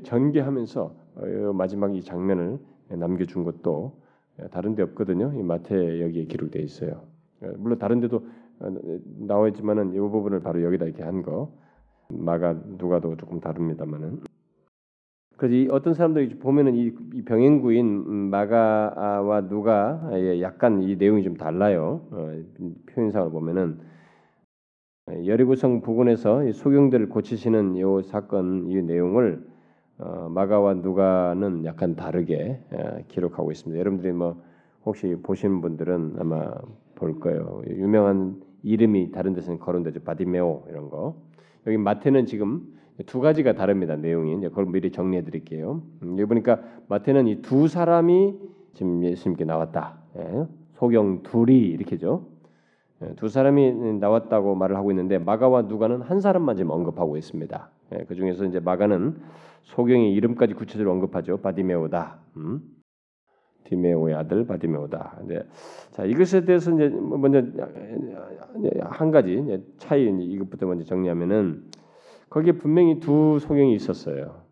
[0.05, 4.01] 전개하면서 어, 마지막 이 장면을 남겨준 것도
[4.51, 5.33] 다른 데 없거든요.
[5.35, 7.03] 이 마태 여기에 기록되어 있어요.
[7.59, 8.27] 물론 다른 데도
[8.61, 8.75] 어,
[9.19, 11.53] 나와 있지만은 이 부분을 바로 여기다 이렇게 한 거.
[12.11, 14.21] 마가 누가도 조금 다릅니다만은
[15.39, 16.93] 그래서 어떤 사람들이 보면은 이,
[17.25, 20.03] 병행구인 마가와 누가
[20.41, 22.03] 약간 이 내용이 좀 달라요.
[22.11, 22.33] 어,
[22.93, 23.79] 표현상을 보면은
[25.25, 29.47] 여리고성 부근에서 소경들을 고치시는 이 사건 이 내용을
[29.99, 33.79] 어, 마가와 누가는 약간 다르게 에, 기록하고 있습니다.
[33.79, 34.43] 여러분들이 뭐
[34.85, 36.53] 혹시 보시는 분들은 아마
[36.97, 37.63] 볼 거예요.
[37.69, 40.01] 유명한 이름이 다른 데서는 거론되죠.
[40.01, 41.15] 바디메오 이런 거.
[41.67, 43.97] 여기 마태는 지금 두 가지가 다릅니다.
[43.97, 45.83] 내용이 이제 그걸 미리 정리해 드릴게요.
[46.03, 48.35] 음, 여기 보니까 마태는 이 두 사람이
[48.75, 49.99] 지금 예수님께 나왔다.
[50.17, 50.47] 예?
[50.75, 52.27] 소경 둘이 이렇게죠.
[53.03, 57.71] 예, 두 사람이 나왔다고 말을 하고 있는데 마가와 누가는 한 사람만 지금 언급하고 있습니다.
[57.95, 59.17] 예, 그 중에서 이제 마가는
[59.63, 61.39] 소경의 이름까지 구체적으로 언급하죠.
[61.39, 62.19] 바디메오다.
[62.39, 62.61] 음?
[63.65, 65.21] 디메오의 아들 바디메오다.
[65.25, 65.43] 이제
[65.91, 67.43] 자 이것에 대해서 이제 먼저
[68.83, 71.65] 한 가지 차이 이것부터 먼저 정리하면은
[72.31, 74.43] 거기에 분명히 두 소경이 있었어요.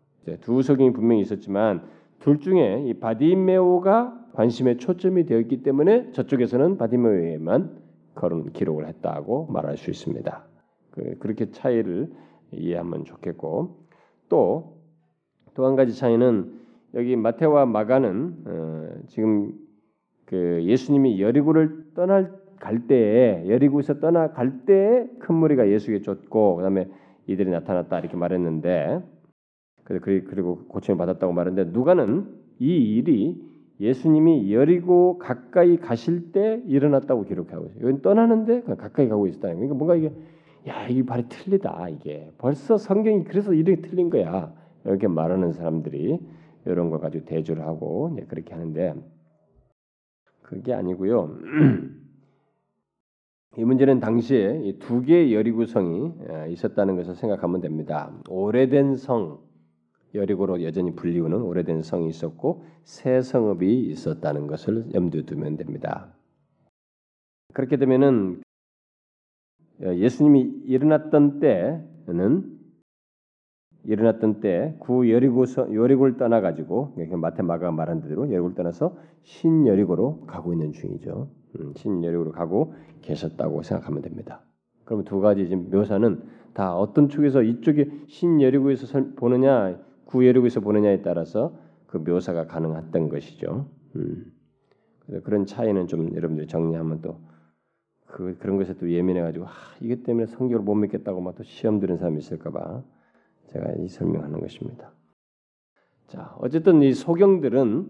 [0.41, 1.83] 두 소경이 분명히 있었지만
[2.19, 7.77] 둘 중에 이 바디메오가 관심의 초점이 되었기 때문에 저쪽에서는 바디메오에만
[8.13, 10.45] 그런 기록을 했다고 말할 수 있습니다.
[10.91, 12.11] 그, 그렇게 차이를
[12.51, 13.85] 이해하면 좋겠고
[14.29, 14.77] 또
[15.57, 16.53] 또 한 가지 차이는
[16.93, 19.53] 여기 마테와 마가는 어, 지금
[20.25, 26.87] 그 예수님이 여리고를 떠날 갈 때에 여리고에서 떠나 갈 때에 큰 무리가 예수에게 쫓고 그다음에
[27.27, 29.01] 이들이 나타났다 이렇게 말했는데
[29.83, 32.27] 그리고 고침을 받았다고 말했는데 누가는
[32.59, 33.41] 이 일이
[33.79, 37.79] 예수님이 여리고 가까이 가실 때 일어났다고 기록하고 있어요.
[37.79, 39.49] 이건 떠나는데 가까이 가고 있었다.
[39.49, 40.11] 그러니까 뭔가 이게
[40.67, 44.51] 야 이게 발이 틀리다 이게 벌써 성경이 그래서 이렇게 틀린 거야
[44.83, 46.19] 이렇게 말하는 사람들이
[46.65, 48.95] 이런 걸 가지고 대조를 하고 그렇게 하는데
[50.41, 51.37] 그게 아니고요.
[53.57, 56.11] 이 문제는 당시에 두 개의 여리고 성이
[56.49, 58.13] 있었다는 것을 생각하면 됩니다.
[58.29, 59.39] 오래된 성
[60.13, 66.13] 여리고로 여전히 불리우는 오래된 성이 있었고 새 성읍이 있었다는 것을 염두에 두면 됩니다.
[67.53, 68.41] 그렇게 되면은
[69.81, 72.59] 예수님이 일어났던 때는
[73.85, 80.25] 일어났던 때 구 여리고서 여리고를 떠나 가지고 마태 마가가 말한 대로 여리고를 떠나서 신 여리고로
[80.27, 81.29] 가고 있는 중이죠.
[81.59, 84.41] 음, 신 여리고로 가고 계셨다고 생각하면 됩니다.
[84.85, 91.01] 그럼 두 가지 지금 묘사는 다 어떤 쪽에서 이쪽에 신 여리고에서 보느냐 구 여리고에서 보느냐에
[91.01, 93.67] 따라서 그 묘사가 가능했던 것이죠.
[93.95, 94.31] 음.
[95.23, 97.19] 그런 차이는 좀 여러분들이 정리하면 또
[98.07, 99.51] 그, 그런 것에 또 예민해가지고 아,
[99.81, 102.83] 이것 때문에 성경을 못 믿겠다고 막 또 시험 드는 사람이 있을까봐
[103.51, 104.91] 제가 이 설명하는 것입니다.
[106.07, 107.89] 자, 어쨌든 이 소경들은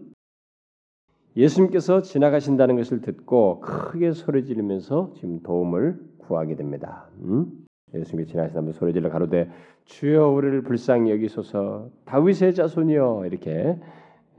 [1.38, 7.08] 예수님께서 지나가신다는 것을 듣고 크게 소리 지르면서 지금 도움을 구하게 됩니다.
[7.20, 7.46] 음?
[7.94, 9.48] 예수님이 지나가신다면 소리 질러 가로되
[9.84, 13.78] 주여 우리를 불쌍히 여기소서 다윗의 자손이여 이렇게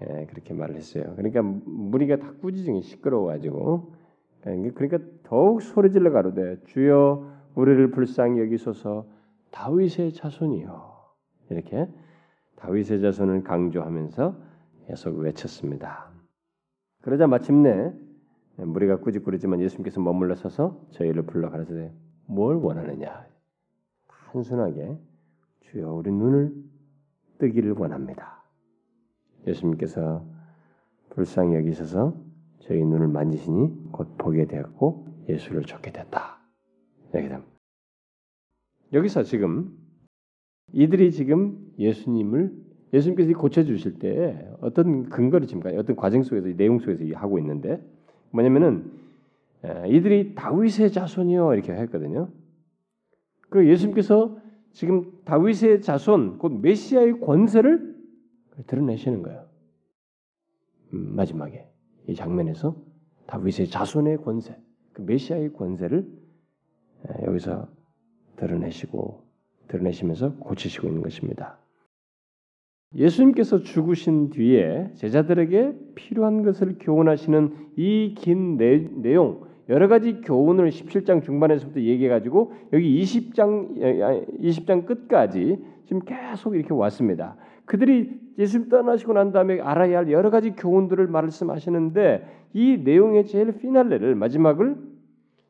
[0.02, 1.14] 예, 그렇게 말을 했어요.
[1.16, 3.94] 그러니까 무리가 다 꾸짖으니 시끄러워가지고
[4.48, 9.08] 예, 그러니까 더욱 소리 질러 가로되 주여 우리를 불쌍히 여기소서
[9.52, 11.00] 다윗의 자손이여
[11.50, 11.88] 이렇게
[12.58, 14.36] 다윗의 자손을 강조하면서
[14.88, 16.09] 계속 외쳤습니다.
[17.02, 17.94] 그러자 마침내
[18.58, 21.94] 무리가 꾸짖꾸짖지만 예수님께서 머물러 서서 저희를 불러 가라사대
[22.26, 23.26] 뭘 원하느냐
[24.32, 24.98] 단순하게
[25.62, 26.54] 주여 우리 눈을
[27.38, 28.44] 뜨기를 원합니다.
[29.48, 30.26] 예수님께서
[31.10, 32.16] 불쌍히 여기셔서
[32.60, 36.40] 저희 눈을 만지시니 곧 보게 되었고 예수를 쫓게 됐다.
[38.92, 39.78] 여기서 지금
[40.74, 47.04] 이들이 지금 예수님을 예수님께서 고쳐 주실 때 어떤 근거를 지금 어떤 과정 속에서 내용 속에서
[47.16, 47.82] 하고 있는데
[48.32, 48.92] 뭐냐면은
[49.88, 52.30] 이들이 다윗의 자손이요 이렇게 했거든요.
[53.50, 54.38] 그 예수님께서
[54.72, 57.96] 지금 다윗의 자손 곧 메시아의 권세를
[58.68, 59.46] 드러내시는 거예요.
[60.94, 61.68] 음, 마지막에
[62.08, 62.76] 이 장면에서
[63.28, 64.56] 다윗의 자손의 권세,
[64.94, 66.08] 그 메시아의 권세를
[67.24, 67.68] 여기서
[68.36, 69.24] 드러내시고
[69.68, 71.60] 드러내시면서 고치시고 있는 것입니다.
[72.96, 81.82] 예수님께서 죽으신 뒤에 제자들에게 필요한 것을 교훈하시는 이 긴 내용 여러 가지 교훈을 17장 중반에서부터
[81.82, 87.36] 얘기해 가지고 여기 20장 20장 끝까지 지금 계속 이렇게 왔습니다.
[87.66, 94.16] 그들이 예수님 떠나시고 난 다음에 알아야 할 여러 가지 교훈들을 말씀하시는데 이 내용의 제일 피날레를
[94.16, 94.76] 마지막을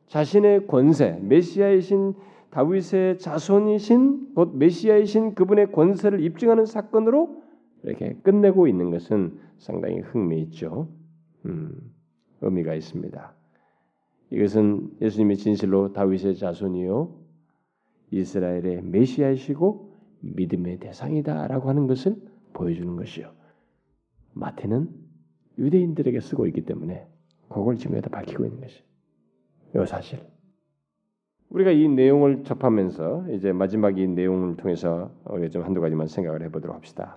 [0.08, 2.14] 자신의 권세, 메시아이신
[2.50, 7.42] 다윗의 자손이신 곧 메시아이신 그분의 권세를 입증하는 사건으로
[7.84, 10.88] 이렇게 끝내고 있는 것은 상당히 흥미있죠.
[11.46, 11.92] 음,
[12.40, 13.34] 의미가 있습니다.
[14.30, 17.16] 이것은 예수님이 진실로 다윗의 자손이요
[18.10, 19.90] 이스라엘의 메시아이시고
[20.20, 22.16] 믿음의 대상이다라고 하는 것을
[22.52, 23.32] 보여주는 것이요.
[24.34, 24.88] 마태는
[25.58, 27.06] 유대인들에게 쓰고 있기 때문에
[27.48, 28.82] 그걸 지금 여기다 밝히고 있는 것이.
[29.74, 30.20] 요 사실.
[31.50, 36.74] 우리가 이 내용을 접하면서 이제 마지막 이 내용을 통해서 우리 좀 한두 가지만 생각을 해보도록
[36.74, 37.16] 합시다.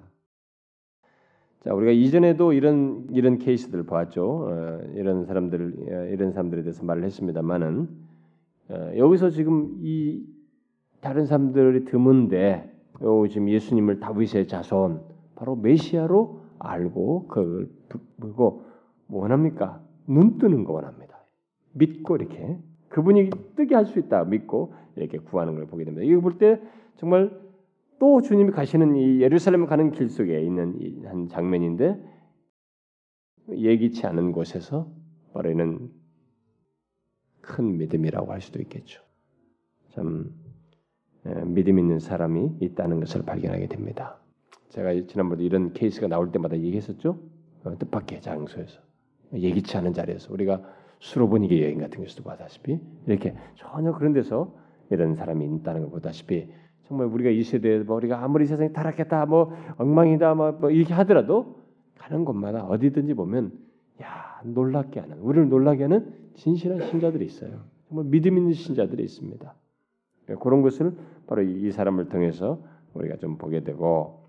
[1.62, 4.48] 자, 우리가 이전에도 이런 이런 케이스들을 보았죠.
[4.50, 7.88] 어, 이런 사람들 어, 이런 사람들에 대해서 말을 했습니다만은
[8.70, 10.26] 어, 여기서 지금 이
[11.00, 12.70] 다른 사람들이 드문데
[13.04, 15.02] 요 지금 예수님을 다윗의 자손
[15.36, 17.70] 바로 메시아로 알고 그걸
[18.18, 18.66] 뭐
[19.10, 19.82] 원합니까?
[20.08, 21.24] 눈 뜨는 거 원합니다.
[21.74, 22.58] 믿고 이렇게
[22.94, 26.06] 그분이 뜨게 할 수 있다 믿고 이렇게 구하는 걸 보게 됩니다.
[26.06, 26.62] 이거 볼 때
[26.98, 27.32] 정말
[28.00, 32.00] 또 주님이 가시는 이 예루살렘 가는 길 속에 있는 한 장면인데
[33.50, 34.92] 예기치 않은 곳에서
[35.34, 35.90] 바로는
[37.42, 39.02] 큰 믿음이라고 할 수도 있겠죠.
[39.90, 40.32] 참
[41.46, 44.20] 믿음 있는 사람이 있다는 것을 발견하게 됩니다.
[44.70, 47.20] 제가 지난번에 이런 케이스가 나올 때마다 얘기했었죠.
[47.64, 48.82] 어, 뜻밖의 장소에서
[49.34, 50.62] 예기치 않은 자리에서 우리가
[51.04, 54.56] 수로보니게 여행 같은 것도 보다시피 이렇게 전혀 그런 데서
[54.90, 56.48] 이런 사람이 있다는 걸 보다시피
[56.88, 61.58] 정말 우리가 이 시대에 뭐 우리가 아무리 세상이 타락했다 뭐 엉망이다 뭐, 뭐 이렇게 하더라도
[61.98, 63.52] 가는 곳마다 어디든지 보면
[64.02, 67.66] 야 놀랍게 하는 우리를 놀라게 하는 진실한 신자들이 있어요.
[67.88, 69.54] 정말 믿음 있는 신자들이 있습니다.
[70.40, 70.96] 그런 것을
[71.28, 74.24] 바로 이 사람을 통해서 우리가 좀 보게 되고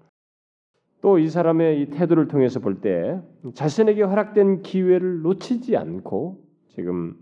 [1.01, 3.21] 또 이 사람의 이 태도를 통해서 볼 때
[3.55, 6.44] 자신에게 허락된 기회를 놓치지 않고
[6.75, 7.17] 지금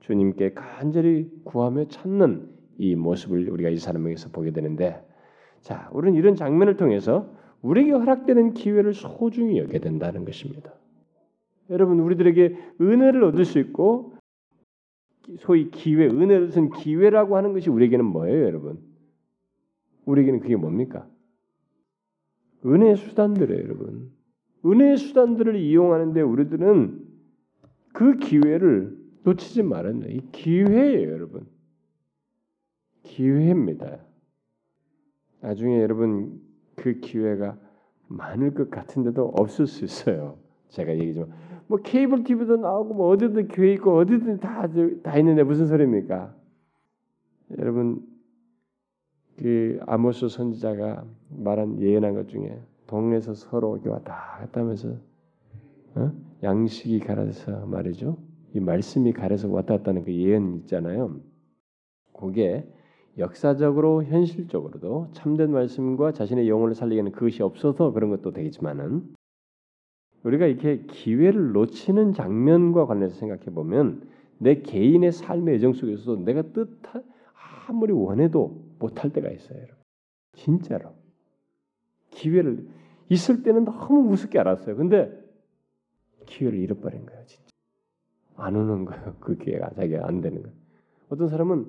[0.00, 2.48] 주님께 간절히 구하며 찾는
[2.78, 5.04] 이 모습을 우리가 이 사람에게서 보게 되는데
[5.60, 7.28] 자, 우리는 이런 장면을 통해서
[7.62, 10.72] 우리에게 허락되는 기회를 소중히 여겨야 된다는 것입니다.
[11.70, 14.14] 여러분 우리들에게 은혜를 얻을 수 있고
[15.38, 18.80] 소위 기회, 은혜를 쓴 기회라고 하는 것이 우리에게는 뭐예요, 여러분?
[20.04, 21.06] 우리에게는 그게 뭡니까?
[22.66, 24.10] 은혜의 수단들이에요, 여러분.
[24.66, 27.01] 은혜의 수단들을 이용하는데 우리들은
[27.92, 31.46] 그 기회를 놓치지 말아야 이 기회예요, 여러분.
[33.04, 33.98] 기회입니다.
[35.40, 36.40] 나중에 여러분
[36.76, 37.58] 그 기회가
[38.08, 40.38] 많을 것 같은데도 없을 수 있어요.
[40.68, 41.30] 제가 얘기지만
[41.66, 46.34] 뭐 케이블 TV도 나오고 뭐 어디든 교회 있고 어디든 다다 있는데 무슨 소리입니까?
[47.58, 48.06] 여러분
[49.38, 54.96] 그 아모스 선지자가 말한 예언한 것 중에 동네에서 서로 왔다 갔다 하면서
[55.94, 56.12] 어?
[56.42, 58.18] 양식이 가라서 말이죠.
[58.54, 61.20] 이 말씀이 가려서 왔다 갔다 하는 그 예언 있잖아요.
[62.12, 62.66] 그게
[63.18, 69.14] 역사적으로 현실적으로도 참된 말씀과 자신의 영혼을 살리는 그것이 없어서 그런 것도 되겠지만은
[70.24, 76.80] 우리가 이렇게 기회를 놓치는 장면과 관련해서 생각해 보면 내 개인의 삶의 여정 속에서도 내가 뜻
[77.68, 79.58] 아무리 원해도 못할 때가 있어요.
[79.58, 79.76] 여러분.
[80.32, 80.90] 진짜로
[82.10, 82.66] 기회를
[83.08, 84.76] 있을 때는 너무 우습게 알았어요.
[84.76, 85.21] 근데
[86.24, 87.24] 기회를 잃어버린 거예요.
[87.26, 87.52] 진짜
[88.36, 89.16] 안 오는 거예요.
[89.20, 90.56] 그 기회가 자기가 안 되는 거예요.
[91.08, 91.68] 어떤 사람은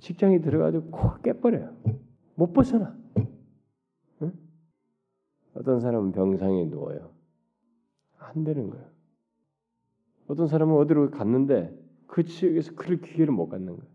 [0.00, 1.74] 직장에 들어가지고 코 깨버려요.
[2.34, 2.96] 못 벗어나.
[4.22, 4.32] 응?
[5.54, 7.12] 어떤 사람은 병상에 누워요.
[8.18, 8.86] 안 되는 거예요.
[10.28, 11.74] 어떤 사람은 어디로 갔는데
[12.06, 13.90] 그 지역에서 그럴 기회를 못 갖는 거예요.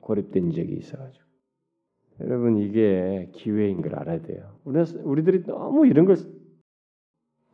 [0.00, 1.24] 고립된 적이 있어가지고.
[2.20, 4.58] 여러분 이게 기회인 걸 알아야 돼요.
[4.64, 6.16] 우리 우리들이 너무 이런 걸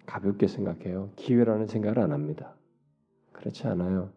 [0.06, 1.10] 가볍게 생각해요.
[1.16, 2.54] 기회라는 생각을 안 합니다.
[3.32, 4.10] 그렇지 않아요.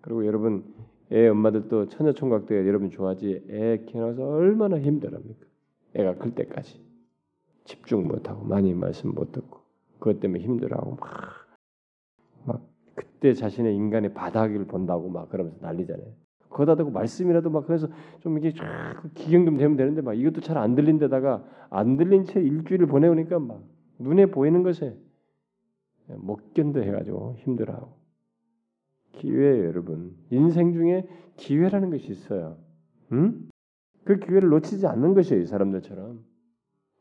[0.00, 0.64] 그리고 여러분
[1.10, 5.46] 애 엄마들도 처녀 총각 때 여러분 좋아하지 애 키워서 얼마나 힘들합니까?
[5.94, 6.80] 애가 클 때까지
[7.64, 9.60] 집중 못하고 많이 말씀 못 듣고
[9.98, 11.10] 그것 때문에 힘들어하고 막,
[12.44, 12.62] 막
[12.94, 16.08] 그때 자신의 인간의 바닥을 본다고 막 그러면서 난리잖아요.
[16.48, 17.88] 거기다 대고 말씀이라도 막 그래서
[18.20, 22.24] 좀 이게 쫙 기경 좀 되면 되는데 막 이것도 잘 안 들린 데다가 안 들린
[22.24, 23.62] 채 일주일을 보내오니까 막
[23.98, 24.96] 눈에 보이는 것에
[26.08, 27.92] 못 견뎌 해가지고 힘들어하고
[29.12, 30.16] 기회예요, 여러분.
[30.30, 32.56] 인생 중에 기회라는 것이 있어요.
[33.12, 33.48] 응?
[34.04, 36.24] 그 기회를 놓치지 않는 것이에요, 이 사람들처럼.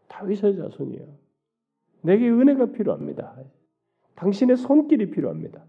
[0.07, 1.07] 다윗의 자손이에요.
[2.03, 3.37] 내게 은혜가 필요합니다.
[4.15, 5.65] 당신의 손길이 필요합니다.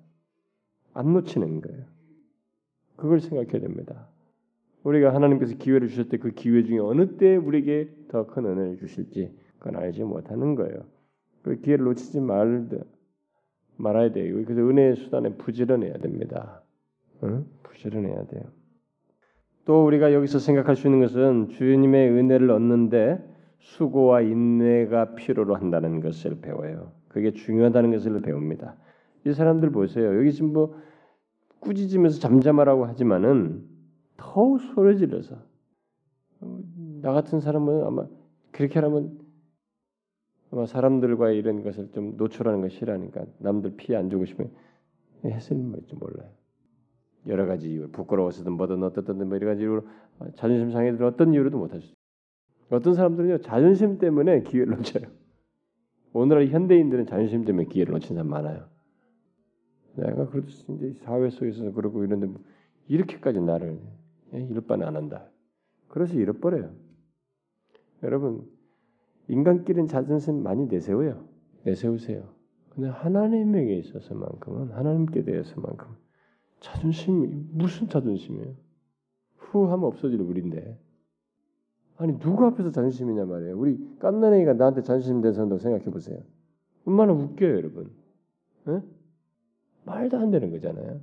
[0.95, 1.85] 안 놓치는 거예요.
[2.97, 4.09] 그걸 생각해야 됩니다.
[4.85, 9.33] 우리가 하나님께서 기회를 주실 때 그 기회 중에 어느 때 우리에게 더 큰 은혜를 주실지
[9.59, 10.85] 그건 알지 못하는 거예요.
[11.43, 12.69] 그 기회를 놓치지 말
[13.77, 14.35] 말아야 돼요.
[14.45, 16.63] 그래서 은혜의 수단에 부지런해야 됩니다.
[17.25, 17.47] 응?
[17.63, 18.43] 부지런해야 돼요.
[19.65, 23.23] 또 우리가 여기서 생각할 수 있는 것은 주님의 은혜를 얻는데
[23.59, 26.93] 수고와 인내가 필요로 한다는 것을 배워요.
[27.09, 28.77] 그게 중요하다는 것을 배웁니다.
[29.25, 30.17] 이 사람들 보세요.
[30.19, 30.75] 여기 지금 뭐
[31.61, 33.65] 꾸짖으면서 잠잠하라고 하지만은
[34.17, 35.37] 더욱 소리 질러서
[37.03, 38.07] 나 같은 사람은 아마
[38.51, 39.19] 그렇게 하면
[40.53, 44.53] 아마 사람들과 이런 것을 좀 노출하는 걸 싫어하니까 남들 피해 안 주고 싶으면
[45.25, 46.29] 했을 지 몰라요.
[47.27, 49.87] 여러 가지 이유, 부끄러워서든 뭐든 어떻든 뭐 여러 가지 이유로
[50.35, 51.95] 자존심 상해들 어떤 이유로도 못할 수.
[52.71, 55.05] 어떤 사람들은요 자존심 때문에 기회를 놓쳐요.
[56.13, 58.67] 오늘날 현대인들은 자존심 때문에 기회를 놓친 사람 많아요.
[59.97, 62.43] 내가 그래도 이제 사회 속에서 그러고 이런데 뭐
[62.89, 63.79] 이렇게까지 나를
[64.35, 65.31] 예, 이럴 바는 안 한다.
[65.89, 66.75] 그래서 잃어버려요.
[68.03, 68.51] 여러분
[69.29, 71.25] 인간끼리는 자존심 많이 내세워요.
[71.65, 72.29] 내세우세요.
[72.71, 75.89] 근데 하나님에게 있어서만큼은 하나님께 대해서만큼
[76.61, 78.55] 자존심이 무슨 자존심이에요?
[79.37, 80.79] 후하면 없어질 우리인데
[81.97, 83.59] 아니 누구 앞에서 자존심이냐 말이에요.
[83.59, 86.19] 우리 깐난애기가 나한테 자존심 된 사람도 생각해 보세요.
[86.85, 87.91] 얼마나 웃겨요, 여러분.
[88.69, 88.81] 에?
[89.85, 91.01] 말도 안 되는 거잖아요.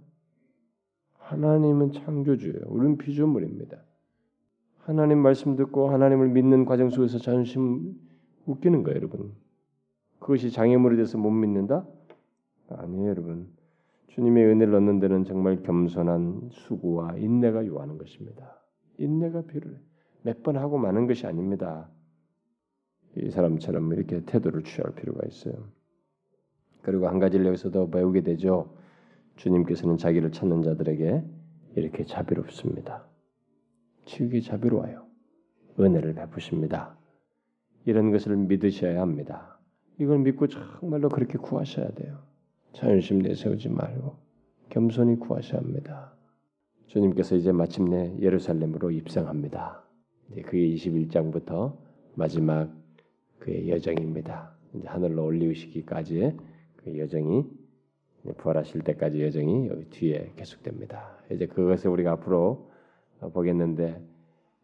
[1.18, 2.64] 하나님은 창조주예요.
[2.68, 3.78] 우리는 피조물입니다.
[4.80, 7.96] 하나님 말씀 듣고 하나님을 믿는 과정 속에서 자존심
[8.52, 9.34] 웃기는 거예요, 여러분.
[10.20, 11.86] 그것이 장애물이 돼서 못 믿는다?
[12.70, 13.48] 아니에요, 여러분.
[14.08, 18.60] 주님의 은혜를 얻는 데는 정말 겸손한 수고와 인내가 요하는 것입니다.
[18.98, 19.78] 인내가 필요해.
[20.24, 21.90] 몇 번 하고 마는 것이 아닙니다.
[23.16, 25.54] 이 사람처럼 이렇게 태도를 취할 필요가 있어요.
[26.82, 28.76] 그리고 한 가지를 여기서도 배우게 되죠.
[29.38, 31.24] 주님께서는 자기를 찾는 자들에게
[31.76, 33.06] 이렇게 자비롭습니다.
[34.06, 35.06] 지극히 자비로워요.
[35.80, 36.99] 은혜를 베푸십니다.
[37.86, 39.60] 이런 것을 믿으셔야 합니다.
[39.98, 42.20] 이걸 믿고 정말로 그렇게 구하셔야 돼요.
[42.74, 44.16] 자존심 내세우지 말고
[44.70, 46.14] 겸손히 구하셔야 합니다.
[46.88, 49.84] 주님께서 이제 마침내 예루살렘으로 입성합니다.
[50.46, 51.78] 그게 21장부터
[52.16, 52.72] 마지막
[53.40, 54.56] 그의 여정입니다.
[54.76, 56.38] 이제 하늘로 올리우시기까지의
[56.78, 57.46] 그 여정이
[58.38, 61.18] 부활하실 때까지 여정이 여기 뒤에 계속됩니다.
[61.32, 62.70] 이제 그것을 우리가 앞으로
[63.34, 64.02] 보겠는데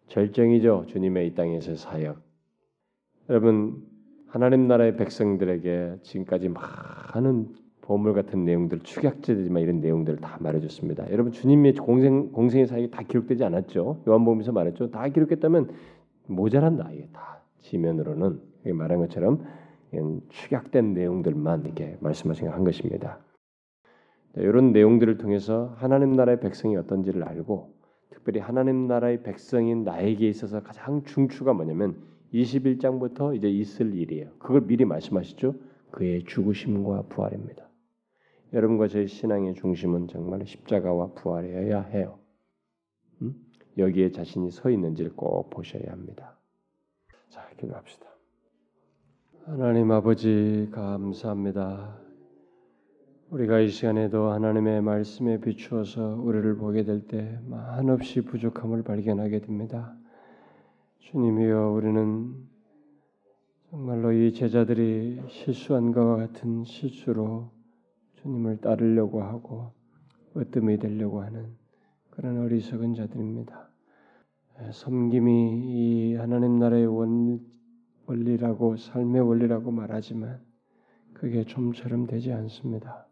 [0.08, 0.86] 절정이죠.
[0.88, 2.22] 주님의 이 땅에서 사역.
[3.30, 3.82] 여러분
[4.28, 7.48] 하나님 나라의 백성들에게 지금까지 많은
[7.82, 11.12] 보물 같은 내용들, 축약제지만 이런 내용들을 다 말해줬습니다.
[11.12, 14.04] 여러분 주님의 공생 공생의 사역이 다 기록되지 않았죠.
[14.08, 14.92] 요한복음에서 말했죠.
[14.92, 15.72] 다 기록했다면
[16.28, 16.92] 모자란다.
[16.92, 18.40] 이게 다 지면으로는
[18.74, 19.44] 말한 것처럼
[20.30, 23.20] 축약된 내용들만 이렇게 말씀하신 한 것입니다.
[24.36, 27.74] 이런 내용들을 통해서 하나님 나라의 백성이 어떤지를 알고
[28.10, 31.96] 특별히 하나님 나라의 백성인 나에게 있어서 가장 중추가 뭐냐면
[32.36, 34.32] 21장부터 이제 있을 일이에요.
[34.40, 35.56] 그걸 미리 말씀하시죠.
[35.92, 37.68] 그의 죽으심과 부활입니다.
[38.54, 42.20] 여러분과 저희 신앙의 중심은 정말 십자가와 부활이어야 해요.
[43.22, 43.36] 음?
[43.78, 46.38] 여기에 자신이 서 있는지를 꼭 보셔야 합니다.
[47.30, 48.06] 자, 기도합시다.
[49.46, 52.00] 하나님 아버지 감사합니다.
[53.30, 59.96] 우리가 이 시간에도 하나님의 말씀에 비추어서 우리를 보게 될 때 한없이 부족함을 발견하게 됩니다.
[61.06, 62.34] 주님이여 우리는
[63.70, 67.52] 정말로 이 제자들이 실수한 것과 같은 실수로
[68.16, 69.72] 주님을 따르려고 하고
[70.36, 71.56] 으뜸이 되려고 하는
[72.10, 73.70] 그런 어리석은 자들입니다.
[74.72, 77.40] 섬김이 이 하나님 나라의 원,
[78.08, 80.42] 원리라고 삶의 원리라고 말하지만
[81.14, 83.06] 그게 좀처럼 되지 않습니다.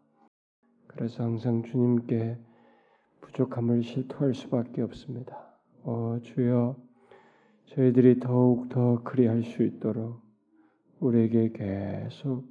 [0.88, 2.38] 그래서 항상 주님께
[3.20, 5.60] 부족함을 실토할 수밖에 없습니다.
[5.84, 6.83] 어, 주여
[7.66, 10.20] 저희들이 더욱 더 그리할 수 있도록
[11.00, 12.44] 우리에게 계속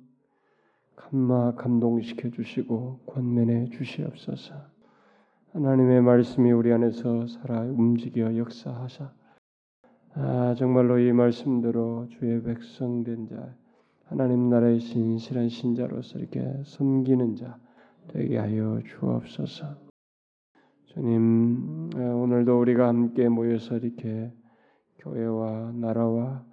[0.95, 4.53] 감마 감동시켜 주시고 권면해 주시옵소서.
[5.53, 9.13] 하나님의 말씀이 우리 안에서 살아 움직여 역사하사
[10.15, 13.55] 아 정말로 이 말씀대로 주의 백성된 자
[14.05, 17.59] 하나님 나라의 신실한 신자로서 이렇게 섬기는 자
[18.07, 19.75] 되게 하여 주옵소서.
[20.85, 24.31] 주님 오늘도 우리가 함께 모여서 이렇게
[25.03, 26.43] 교회와 나라와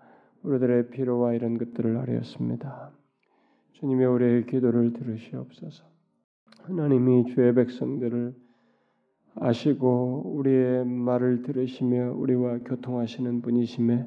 [0.42, 2.90] 우리들의 필요와 이런 것들을 아뢰었습니다.
[3.72, 5.84] 주님의 우리의 기도를 들으시옵소서.
[6.62, 8.34] 하나님이 주의 백성들을
[9.36, 14.06] 아시고 우리의 말을 들으시며 우리와 교통하시는 분이심에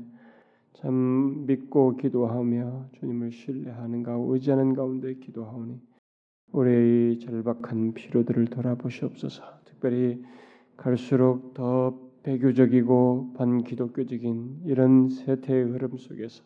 [0.74, 5.80] 참 믿고 기도하며 주님을 신뢰하는 가 의지하는 가운데 기도하오니
[6.52, 9.44] 우리의 절박한 필요들을 돌아보시옵소서.
[9.66, 10.22] 특별히
[10.76, 16.44] 갈수록 더 배교적이고 반기독교적인 이런 세태의 흐름 속에서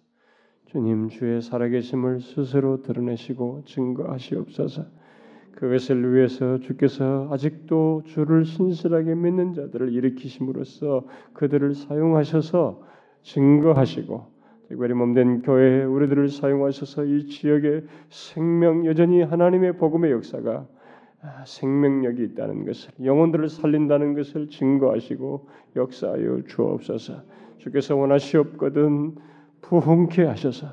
[0.65, 4.85] 주님 주의 살아계심을 스스로 드러내시고 증거하시옵소서.
[5.53, 12.83] 그것을 위해서 주께서 아직도 주를 신실하게 믿는 자들을 일으키심으로써 그들을 사용하셔서
[13.23, 20.67] 증거하시고 특별히 몸된 교회 우리들을 사용하셔서 이 지역의 생명 여전히 하나님의 복음의 역사가
[21.45, 27.23] 생명력이 있다는 것을 영혼들을 살린다는 것을 증거하시고 역사하여 주옵소서.
[27.57, 29.15] 주께서 원하시옵거든
[29.61, 30.67] 부흥케 하셔서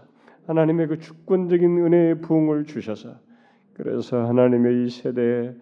[0.47, 3.16] 하나님의 그 주권적인 은혜의 부흥을 주셔서
[3.74, 5.55] 그래서 하나님의 이 세대에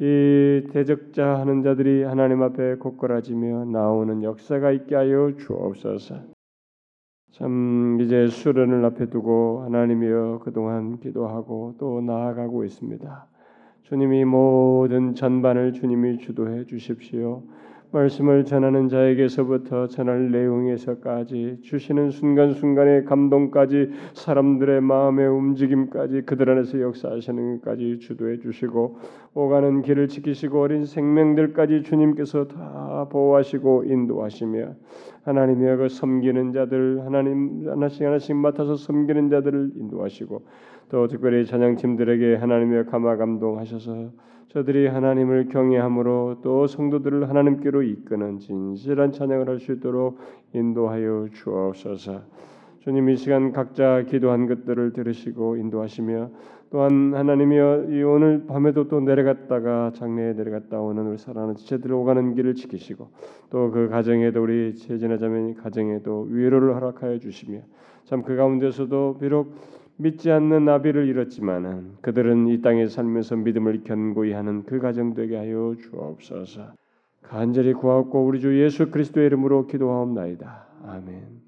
[0.00, 6.16] 이 대적자 하는 자들이 하나님 앞에 곧걸어지며 나오는 역사가 있게 하여 주옵소서.
[7.32, 13.26] 참 이제 수련을 앞에 두고 하나님이여 그동안 기도하고 또 나아가고 있습니다.
[13.82, 17.42] 주님이 모든 전반을 주님이 주도해 주십시오.
[17.92, 27.98] 말씀을 전하는 자에게서부터 전할 내용에서까지 주시는 순간순간의 감동까지 사람들의 마음의 움직임까지 그들 안에서 역사하시는 것까지
[27.98, 28.98] 주도해 주시고
[29.34, 34.74] 오가는 길을 지키시고 어린 생명들까지 주님께서 다 보호하시고 인도하시며
[35.24, 40.42] 하나님의 그 섬기는 자들 하나님 하나씩 하나씩 맡아서 섬기는 자들을 인도하시고
[40.92, 44.10] 또 특별히 찬양팀들에게 하나님의 감화 감동하셔서
[44.48, 50.18] 저들이 하나님을 경외함으로 또 성도들을 하나님께로 이끄는 진실한 찬양을 할 수 있도록
[50.52, 52.20] 인도하여 주옵소서.
[52.80, 56.28] 주님 이 시간 각자 기도한 것들을 들으시고 인도하시며
[56.68, 62.54] 또한 하나님이여 이 오늘 밤에도 또 내려갔다가 장래에 내려갔다 오는 우리 사랑하는 지체들 오가는 길을
[62.54, 63.08] 지키시고
[63.48, 67.60] 또 그 가정에도 우리 제지나자매 가정에도 위로를 허락하여 주시며
[68.04, 69.54] 참 그 가운데서도 비록
[69.96, 75.74] 믿지 않는 나비를 잃었지만은 그들은 이 땅에 살면서 믿음을 견고히 하는 그 가정 되게 하여
[75.80, 76.72] 주옵소서.
[77.22, 80.66] 간절히 구하옵고 우리 주 예수 그리스도의 이름으로 기도하옵나이다.
[80.84, 81.42] 아멘.